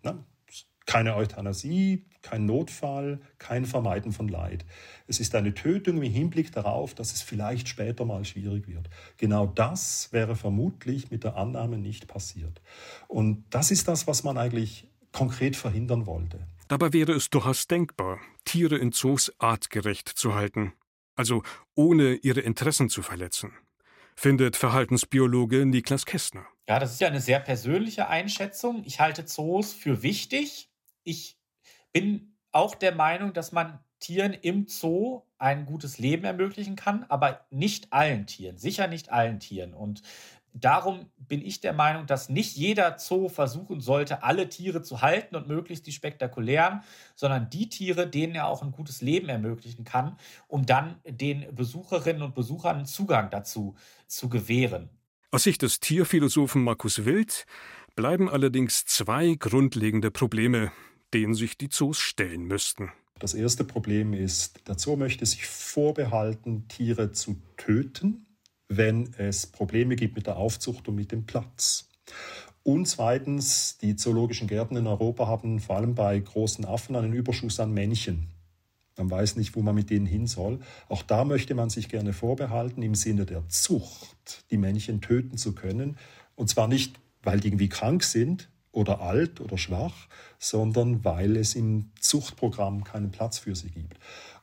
Keine 0.87 1.15
Euthanasie, 1.15 2.07
kein 2.23 2.47
Notfall, 2.47 3.21
kein 3.39 3.67
Vermeiden 3.67 4.13
von 4.13 4.29
Leid. 4.29 4.65
Es 5.07 5.21
ist 5.21 5.35
eine 5.35 5.55
Tötung 5.55 5.99
im 5.99 6.11
Hinblick 6.11 6.53
darauf, 6.53 6.95
dass 6.95 7.13
es 7.13 7.23
vielleicht 7.23 7.69
später 7.69 8.05
mal 8.05 8.25
schwierig 8.25 8.67
wird. 8.67 8.89
Genau 9.19 9.47
das 9.47 10.09
wäre 10.13 10.35
vermutlich 10.35 11.11
mit 11.11 11.23
der 11.23 11.37
Annahme 11.37 11.79
nicht 11.79 12.09
passiert. 12.09 12.61
Und 13.07 13.45
das 13.51 13.71
ist 13.71 13.87
das, 13.89 14.07
was 14.07 14.25
man 14.25 14.39
eigentlich 14.39 14.89
konkret 15.13 15.55
verhindern 15.55 16.07
wollte. 16.07 16.47
Dabei 16.69 16.93
wäre 16.93 17.13
es 17.13 17.29
durchaus 17.29 17.67
denkbar, 17.67 18.19
Tiere 18.45 18.79
in 18.79 18.93
Zoos 18.93 19.33
artgerecht 19.39 20.09
zu 20.09 20.35
halten, 20.35 20.73
also 21.15 21.43
ohne 21.75 22.15
ihre 22.15 22.41
Interessen 22.41 22.89
zu 22.89 23.03
verletzen 23.03 23.53
findet 24.15 24.57
Verhaltensbiologe 24.57 25.67
Niklas 25.67 26.07
Kästner. 26.07 26.47
Ja, 26.69 26.79
das 26.79 26.93
ist 26.93 27.01
ja 27.01 27.09
eine 27.09 27.21
sehr 27.21 27.41
persönliche 27.41 28.09
Einschätzung. 28.09 28.83
Ich 28.85 29.01
halte 29.01 29.25
Zoos 29.25 29.73
für 29.73 30.03
wichtig. 30.03 30.71
Ich 31.03 31.37
bin 31.93 32.37
auch 32.53 32.75
der 32.75 32.95
Meinung, 32.95 33.33
dass 33.33 33.53
man 33.53 33.81
Tieren 33.99 34.33
im 34.33 34.67
Zoo 34.69 35.23
ein 35.39 35.65
gutes 35.65 35.99
Leben 35.99 36.25
ermöglichen 36.25 36.77
kann, 36.77 37.05
aber 37.09 37.47
nicht 37.51 37.93
allen 37.93 38.27
Tieren, 38.27 38.59
sicher 38.59 38.87
nicht 38.87 39.11
allen 39.11 39.41
Tieren. 39.41 39.75
Und 39.75 40.03
darum 40.55 41.07
bin 41.17 41.45
ich 41.45 41.61
der 41.61 41.73
Meinung, 41.73 42.07
dass 42.07 42.29
nicht 42.29 42.57
jeder 42.57 42.99
Zoo 42.99 43.29
versuchen 43.29 43.81
sollte, 43.81 44.23
alle 44.23 44.49
Tiere 44.49 44.83
zu 44.83 45.01
halten 45.01 45.37
und 45.37 45.49
möglichst 45.49 45.87
die 45.87 45.93
spektakulären, 45.93 46.83
sondern 47.15 47.49
die 47.51 47.69
Tiere, 47.69 48.09
denen 48.09 48.35
er 48.35 48.49
auch 48.49 48.63
ein 48.63 48.73
gutes 48.73 49.01
Leben 49.01 49.29
ermöglichen 49.29 49.85
kann, 49.85 50.17
um 50.49 50.67
dann 50.67 50.97
den 51.07 51.55
Besucherinnen 51.55 52.23
und 52.23 52.35
Besuchern 52.35 52.87
Zugang 52.87 53.31
dazu 53.31 53.77
zu 54.07 54.29
gewähren. 54.29 54.91
Aus 55.31 55.45
Sicht 55.45 55.63
des 55.63 55.81
Tierphilosophen 55.81 56.63
Markus 56.63 57.05
Wild 57.05 57.47
bleiben 57.97 58.29
allerdings 58.29 58.85
zwei 58.85 59.35
grundlegende 59.35 60.11
Probleme, 60.11 60.73
denen 61.15 61.35
sich 61.35 61.57
die 61.57 61.69
Zoos 61.69 61.99
stellen 61.99 62.45
müssten. 62.45 62.91
Das 63.19 63.35
erste 63.35 63.65
Problem 63.65 64.13
ist, 64.13 64.67
der 64.69 64.79
Zoo 64.79 64.97
möchte 64.97 65.25
sich 65.25 65.47
vorbehalten, 65.47 66.67
Tiere 66.69 67.13
zu 67.13 67.41
töten 67.57 68.27
wenn 68.77 69.15
es 69.19 69.47
Probleme 69.47 69.97
gibt 69.97 70.17
mit 70.17 70.27
der 70.27 70.37
Aufzucht 70.37 70.89
und 70.89 70.95
mit 70.95 71.13
dem 71.13 71.25
Platz. 71.25 71.89
Und 72.63 72.87
zweitens, 72.87 73.79
die 73.79 73.97
zoologischen 73.97 74.47
Gärten 74.47 74.77
in 74.77 74.87
Europa 74.87 75.27
haben 75.27 75.59
vor 75.61 75.77
allem 75.77 75.95
bei 75.95 76.19
großen 76.19 76.65
Affen 76.65 76.95
einen 76.95 77.13
Überschuss 77.13 77.59
an 77.59 77.73
Männchen. 77.73 78.29
Man 78.97 79.11
weiß 79.11 79.37
nicht, 79.37 79.57
wo 79.57 79.63
man 79.63 79.75
mit 79.75 79.91
denen 79.91 80.07
hin 80.07 80.27
soll. 80.27 80.61
Auch 80.89 81.03
da 81.03 81.25
möchte 81.25 81.55
man 81.55 81.71
sich 81.71 81.89
gerne 81.89 82.13
vorbehalten, 82.13 82.83
im 82.83 82.95
Sinne 82.95 83.27
der 83.27 83.49
Zucht, 83.49 84.45
die 84.51 84.59
Männchen 84.59 85.01
töten 85.01 85.39
zu 85.39 85.55
können. 85.55 85.97
Und 86.37 86.51
zwar 86.51 86.69
nicht, 86.69 87.01
weil 87.23 87.41
die 87.41 87.49
irgendwie 87.49 87.69
krank 87.69 88.05
sind 88.05 88.49
oder 88.71 89.01
alt 89.01 89.41
oder 89.41 89.59
schwach, 89.59 90.09
sondern 90.39 91.05
weil 91.05 91.37
es 91.37 91.55
im 91.55 91.91
Zuchtprogramm 92.01 92.85
keinen 92.85 93.11
Platz 93.11 93.39
für 93.39 93.57
sie 93.57 93.71
gibt. 93.71 93.99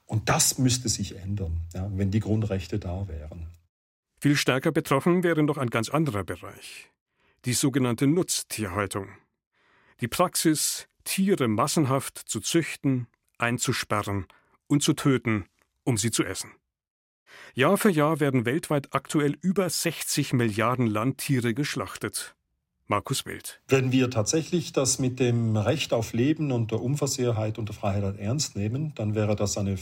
Und 0.05 0.29
das 0.29 0.57
müsste 0.57 0.89
sich 0.89 1.17
ändern, 1.17 1.61
ja, 1.73 1.89
wenn 1.95 2.09
die 2.09 2.19
Grundrechte 2.19 2.79
da 2.79 3.07
wären. 3.07 3.47
Viel 4.21 4.35
stärker 4.35 4.73
betroffen 4.73 5.23
wäre 5.23 5.43
noch 5.43 5.57
ein 5.57 5.69
ganz 5.69 5.87
anderer 5.87 6.25
Bereich. 6.25 6.91
Die 7.45 7.53
sogenannte 7.53 8.05
Nutztierhaltung. 8.05 9.07
Die 10.01 10.09
Praxis, 10.09 10.87
Tiere 11.05 11.47
massenhaft 11.47 12.17
zu 12.17 12.41
züchten, 12.41 13.07
einzusperren 13.37 14.27
und 14.67 14.83
zu 14.83 14.93
töten, 14.93 15.45
um 15.85 15.97
sie 15.97 16.11
zu 16.11 16.25
essen. 16.25 16.51
Jahr 17.53 17.77
für 17.77 17.89
Jahr 17.89 18.19
werden 18.19 18.45
weltweit 18.45 18.93
aktuell 18.93 19.37
über 19.41 19.69
60 19.69 20.33
Milliarden 20.33 20.87
Landtiere 20.87 21.53
geschlachtet. 21.53 22.35
Markus 22.87 23.25
Wild. 23.25 23.61
Wenn 23.67 23.91
wir 23.91 24.09
tatsächlich 24.09 24.73
das 24.73 24.99
mit 24.99 25.19
dem 25.19 25.55
Recht 25.55 25.93
auf 25.93 26.11
Leben 26.11 26.51
und 26.51 26.71
der 26.71 26.81
Unversehrtheit 26.81 27.57
und 27.57 27.69
der 27.69 27.75
Freiheit 27.75 28.17
ernst 28.17 28.55
nehmen, 28.55 28.93
dann 28.95 29.15
wäre 29.15 29.35
das 29.35 29.57
eine 29.57 29.77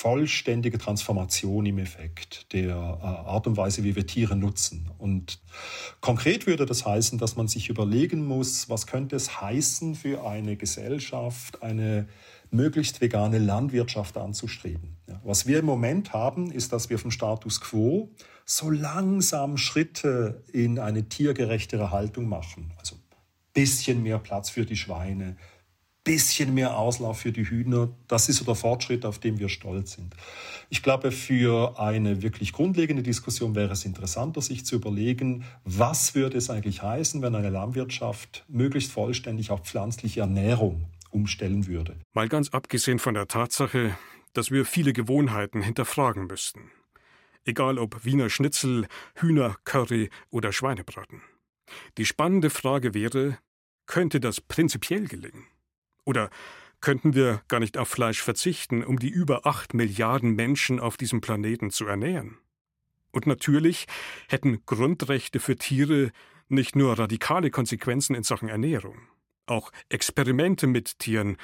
vollständige 0.00 0.78
Transformation 0.78 1.66
im 1.66 1.76
Effekt 1.76 2.54
der 2.54 2.70
äh, 2.70 3.04
Art 3.04 3.46
und 3.46 3.58
Weise, 3.58 3.84
wie 3.84 3.96
wir 3.96 4.06
Tiere 4.06 4.34
nutzen. 4.34 4.90
Und 4.96 5.40
konkret 6.00 6.46
würde 6.46 6.64
das 6.64 6.86
heißen, 6.86 7.18
dass 7.18 7.36
man 7.36 7.48
sich 7.48 7.68
überlegen 7.68 8.26
muss, 8.26 8.70
was 8.70 8.86
könnte 8.86 9.14
es 9.14 9.42
heißen 9.42 9.94
für 9.94 10.26
eine 10.26 10.56
Gesellschaft, 10.56 11.62
eine 11.62 12.08
möglichst 12.50 13.02
vegane 13.02 13.38
Landwirtschaft 13.38 14.16
anzustreben. 14.16 14.96
Was 15.22 15.46
wir 15.46 15.58
im 15.58 15.66
Moment 15.66 16.14
haben, 16.14 16.50
ist, 16.50 16.72
dass 16.72 16.88
wir 16.88 16.98
vom 16.98 17.10
Status 17.10 17.60
quo 17.60 18.08
so 18.46 18.70
langsam 18.70 19.58
Schritte 19.58 20.42
in 20.50 20.78
eine 20.78 21.10
tiergerechtere 21.10 21.90
Haltung 21.90 22.26
machen. 22.26 22.72
Also 22.78 22.96
bisschen 23.52 24.02
mehr 24.02 24.18
Platz 24.18 24.48
für 24.48 24.64
die 24.64 24.76
Schweine, 24.76 25.36
bisschen 26.04 26.54
mehr 26.54 26.76
Auslauf 26.78 27.20
für 27.20 27.32
die 27.32 27.44
Hühner. 27.44 27.90
Das 28.08 28.28
ist 28.28 28.38
so 28.38 28.44
der 28.44 28.54
Fortschritt, 28.54 29.04
auf 29.04 29.18
den 29.18 29.38
wir 29.38 29.48
stolz 29.48 29.92
sind. 29.92 30.14
Ich 30.70 30.82
glaube, 30.82 31.12
für 31.12 31.78
eine 31.78 32.22
wirklich 32.22 32.52
grundlegende 32.52 33.02
Diskussion 33.02 33.54
wäre 33.54 33.72
es 33.72 33.84
interessanter, 33.84 34.40
sich 34.40 34.64
zu 34.64 34.76
überlegen, 34.76 35.44
was 35.64 36.14
würde 36.14 36.38
es 36.38 36.48
eigentlich 36.48 36.82
heißen, 36.82 37.22
wenn 37.22 37.34
eine 37.34 37.50
Landwirtschaft 37.50 38.44
möglichst 38.48 38.92
vollständig 38.92 39.50
auf 39.50 39.62
pflanzliche 39.62 40.20
Ernährung 40.20 40.86
umstellen 41.10 41.66
würde. 41.66 41.96
Mal 42.12 42.28
ganz 42.28 42.50
abgesehen 42.50 42.98
von 42.98 43.14
der 43.14 43.28
Tatsache, 43.28 43.96
dass 44.32 44.50
wir 44.50 44.64
viele 44.64 44.92
Gewohnheiten 44.92 45.60
hinterfragen 45.60 46.26
müssten. 46.26 46.70
Egal 47.44 47.78
ob 47.78 48.04
Wiener 48.04 48.30
Schnitzel, 48.30 48.86
Hühner, 49.16 49.56
Curry 49.64 50.10
oder 50.30 50.52
Schweinebraten. 50.52 51.22
Die 51.98 52.06
spannende 52.06 52.50
Frage 52.50 52.94
wäre, 52.94 53.38
könnte 53.86 54.20
das 54.20 54.40
prinzipiell 54.40 55.06
gelingen? 55.06 55.46
Oder 56.04 56.30
könnten 56.80 57.14
wir 57.14 57.42
gar 57.48 57.60
nicht 57.60 57.76
auf 57.76 57.88
Fleisch 57.88 58.22
verzichten, 58.22 58.82
um 58.82 58.98
die 58.98 59.10
über 59.10 59.46
acht 59.46 59.74
Milliarden 59.74 60.34
Menschen 60.34 60.80
auf 60.80 60.96
diesem 60.96 61.20
Planeten 61.20 61.70
zu 61.70 61.86
ernähren? 61.86 62.38
Und 63.12 63.26
natürlich 63.26 63.86
hätten 64.28 64.64
Grundrechte 64.66 65.40
für 65.40 65.56
Tiere 65.56 66.10
nicht 66.48 66.76
nur 66.76 66.98
radikale 66.98 67.50
Konsequenzen 67.50 68.14
in 68.14 68.22
Sachen 68.22 68.48
Ernährung. 68.48 68.98
Auch 69.46 69.72
Experimente 69.88 70.66
mit 70.66 70.98
Tieren 70.98 71.36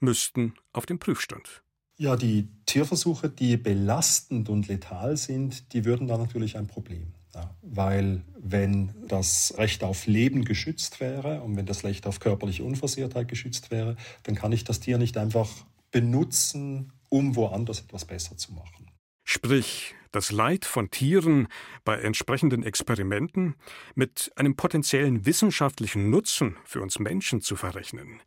müssten 0.00 0.54
auf 0.72 0.86
den 0.86 0.98
Prüfstand. 0.98 1.62
Ja, 1.96 2.16
die 2.16 2.48
Tierversuche, 2.64 3.28
die 3.28 3.58
belastend 3.58 4.48
und 4.48 4.68
letal 4.68 5.18
sind, 5.18 5.74
die 5.74 5.84
würden 5.84 6.08
da 6.08 6.16
natürlich 6.16 6.56
ein 6.56 6.66
Problem. 6.66 7.12
Ja, 7.34 7.54
weil 7.62 8.22
wenn 8.36 8.92
das 9.06 9.54
Recht 9.56 9.84
auf 9.84 10.06
Leben 10.06 10.44
geschützt 10.44 11.00
wäre 11.00 11.42
und 11.42 11.56
wenn 11.56 11.66
das 11.66 11.84
Recht 11.84 12.06
auf 12.06 12.18
körperliche 12.18 12.64
Unversehrtheit 12.64 13.28
geschützt 13.28 13.70
wäre, 13.70 13.96
dann 14.24 14.34
kann 14.34 14.52
ich 14.52 14.64
das 14.64 14.80
Tier 14.80 14.98
nicht 14.98 15.16
einfach 15.16 15.48
benutzen, 15.92 16.92
um 17.08 17.36
woanders 17.36 17.80
etwas 17.80 18.04
besser 18.04 18.36
zu 18.36 18.52
machen. 18.52 18.90
Sprich, 19.24 19.94
das 20.10 20.32
Leid 20.32 20.64
von 20.64 20.90
Tieren 20.90 21.46
bei 21.84 22.00
entsprechenden 22.00 22.64
Experimenten 22.64 23.54
mit 23.94 24.32
einem 24.34 24.56
potenziellen 24.56 25.24
wissenschaftlichen 25.24 26.10
Nutzen 26.10 26.56
für 26.64 26.82
uns 26.82 26.98
Menschen 26.98 27.40
zu 27.40 27.54
verrechnen, 27.54 28.20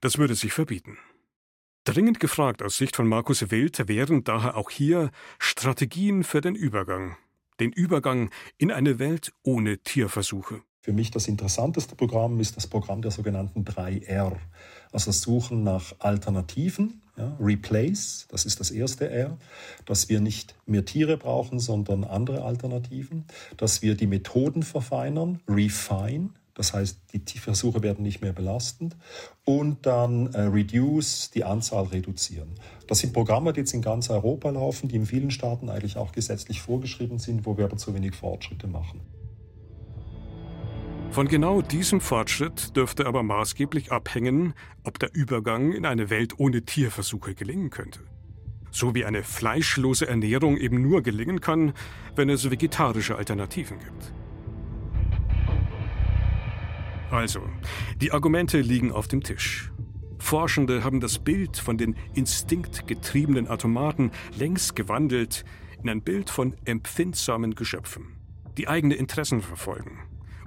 das 0.00 0.18
würde 0.18 0.34
sich 0.34 0.52
verbieten. 0.52 0.98
Dringend 1.84 2.20
gefragt 2.20 2.62
aus 2.62 2.76
Sicht 2.76 2.96
von 2.96 3.08
Markus 3.08 3.50
Wild 3.50 3.88
wären 3.88 4.24
daher 4.24 4.56
auch 4.56 4.70
hier 4.70 5.10
Strategien 5.38 6.22
für 6.22 6.40
den 6.40 6.54
Übergang 6.54 7.16
den 7.60 7.72
Übergang 7.72 8.30
in 8.58 8.70
eine 8.70 8.98
Welt 8.98 9.32
ohne 9.42 9.78
Tierversuche. 9.78 10.62
Für 10.80 10.92
mich 10.92 11.12
das 11.12 11.28
interessanteste 11.28 11.94
Programm 11.94 12.40
ist 12.40 12.56
das 12.56 12.66
Programm 12.66 13.02
der 13.02 13.12
sogenannten 13.12 13.64
3R, 13.64 14.36
also 14.90 15.06
das 15.06 15.20
Suchen 15.20 15.62
nach 15.62 15.94
Alternativen. 16.00 17.02
Ja, 17.16 17.36
Replace, 17.38 18.26
das 18.30 18.46
ist 18.46 18.58
das 18.58 18.70
erste 18.70 19.10
R, 19.10 19.36
dass 19.84 20.08
wir 20.08 20.20
nicht 20.20 20.56
mehr 20.64 20.86
Tiere 20.86 21.18
brauchen, 21.18 21.60
sondern 21.60 22.04
andere 22.04 22.42
Alternativen, 22.42 23.26
dass 23.58 23.82
wir 23.82 23.94
die 23.94 24.06
Methoden 24.06 24.62
verfeinern, 24.62 25.40
Refine, 25.46 26.30
das 26.54 26.74
heißt, 26.74 27.00
die 27.14 27.38
Versuche 27.38 27.82
werden 27.82 28.02
nicht 28.02 28.20
mehr 28.20 28.32
belastend. 28.32 28.96
Und 29.44 29.86
dann 29.86 30.32
äh, 30.34 30.42
Reduce, 30.42 31.30
die 31.30 31.44
Anzahl 31.44 31.84
reduzieren. 31.84 32.50
Das 32.86 32.98
sind 32.98 33.12
Programme, 33.12 33.52
die 33.52 33.60
jetzt 33.60 33.72
in 33.72 33.82
ganz 33.82 34.10
Europa 34.10 34.50
laufen, 34.50 34.88
die 34.88 34.96
in 34.96 35.06
vielen 35.06 35.30
Staaten 35.30 35.70
eigentlich 35.70 35.96
auch 35.96 36.12
gesetzlich 36.12 36.60
vorgeschrieben 36.60 37.18
sind, 37.18 37.46
wo 37.46 37.56
wir 37.56 37.64
aber 37.64 37.78
zu 37.78 37.94
wenig 37.94 38.14
Fortschritte 38.14 38.66
machen. 38.66 39.00
Von 41.10 41.28
genau 41.28 41.60
diesem 41.60 42.00
Fortschritt 42.00 42.74
dürfte 42.74 43.06
aber 43.06 43.22
maßgeblich 43.22 43.92
abhängen, 43.92 44.54
ob 44.82 44.98
der 44.98 45.14
Übergang 45.14 45.72
in 45.72 45.84
eine 45.84 46.08
Welt 46.08 46.38
ohne 46.38 46.62
Tierversuche 46.62 47.34
gelingen 47.34 47.68
könnte. 47.68 48.00
So 48.70 48.94
wie 48.94 49.04
eine 49.04 49.22
fleischlose 49.22 50.08
Ernährung 50.08 50.56
eben 50.56 50.80
nur 50.80 51.02
gelingen 51.02 51.42
kann, 51.42 51.74
wenn 52.16 52.30
es 52.30 52.50
vegetarische 52.50 53.16
Alternativen 53.16 53.78
gibt. 53.78 54.14
Also, 57.12 57.42
die 58.00 58.10
Argumente 58.10 58.62
liegen 58.62 58.90
auf 58.90 59.06
dem 59.06 59.22
Tisch. 59.22 59.70
Forschende 60.18 60.82
haben 60.82 60.98
das 60.98 61.18
Bild 61.18 61.58
von 61.58 61.76
den 61.76 61.94
instinktgetriebenen 62.14 63.48
Atomaten 63.48 64.12
längst 64.38 64.74
gewandelt 64.74 65.44
in 65.82 65.90
ein 65.90 66.00
Bild 66.00 66.30
von 66.30 66.54
empfindsamen 66.64 67.54
Geschöpfen, 67.54 68.16
die 68.56 68.66
eigene 68.66 68.94
Interessen 68.94 69.42
verfolgen 69.42 69.98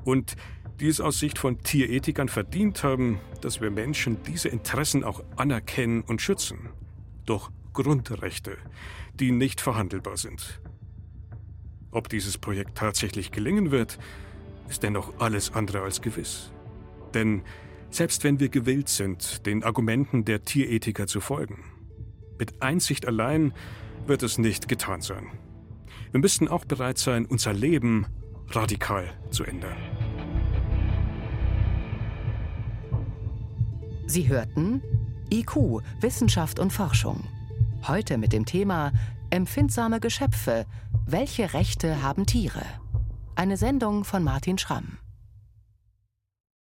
und 0.06 0.38
die 0.80 0.88
es 0.88 1.00
aus 1.00 1.20
Sicht 1.20 1.38
von 1.38 1.62
Tierethikern 1.62 2.30
verdient 2.30 2.84
haben, 2.84 3.20
dass 3.42 3.62
wir 3.62 3.70
Menschen 3.70 4.24
diese 4.24 4.50
Interessen 4.50 5.04
auch 5.04 5.24
anerkennen 5.36 6.02
und 6.02 6.20
schützen. 6.20 6.70
Doch 7.28 7.52
Grundrechte, 7.74 8.58
die 9.14 9.32
nicht 9.32 9.62
verhandelbar 9.62 10.18
sind. 10.18 10.62
Ob 11.92 12.10
dieses 12.10 12.40
Projekt 12.40 12.76
tatsächlich 12.76 13.32
gelingen 13.32 13.70
wird, 13.70 14.00
ist 14.68 14.82
dennoch 14.82 15.14
alles 15.20 15.54
andere 15.54 15.84
als 15.84 16.02
gewiss. 16.02 16.52
Denn 17.16 17.42
selbst 17.90 18.24
wenn 18.24 18.40
wir 18.40 18.50
gewillt 18.50 18.90
sind, 18.90 19.46
den 19.46 19.64
Argumenten 19.64 20.26
der 20.26 20.44
Tierethiker 20.44 21.08
zu 21.08 21.22
folgen, 21.22 21.64
mit 22.38 22.62
Einsicht 22.62 23.08
allein 23.08 23.54
wird 24.06 24.22
es 24.22 24.38
nicht 24.38 24.68
getan 24.68 25.02
sein. 25.02 25.28
Wir 26.12 26.20
müssten 26.20 26.48
auch 26.48 26.66
bereit 26.66 26.98
sein, 26.98 27.26
unser 27.26 27.54
Leben 27.54 28.06
radikal 28.50 29.06
zu 29.32 29.44
ändern. 29.46 29.78
Sie 34.06 34.28
hörten 34.28 34.82
IQ, 35.34 35.82
Wissenschaft 36.02 36.60
und 36.60 36.72
Forschung. 36.72 37.24
Heute 37.88 38.18
mit 38.18 38.34
dem 38.34 38.46
Thema 38.46 38.92
Empfindsame 39.30 40.00
Geschöpfe. 40.00 40.66
Welche 41.08 41.54
Rechte 41.54 42.04
haben 42.04 42.26
Tiere? 42.26 42.62
Eine 43.36 43.58
Sendung 43.58 44.04
von 44.04 44.24
Martin 44.24 44.58
Schramm. 44.58 44.98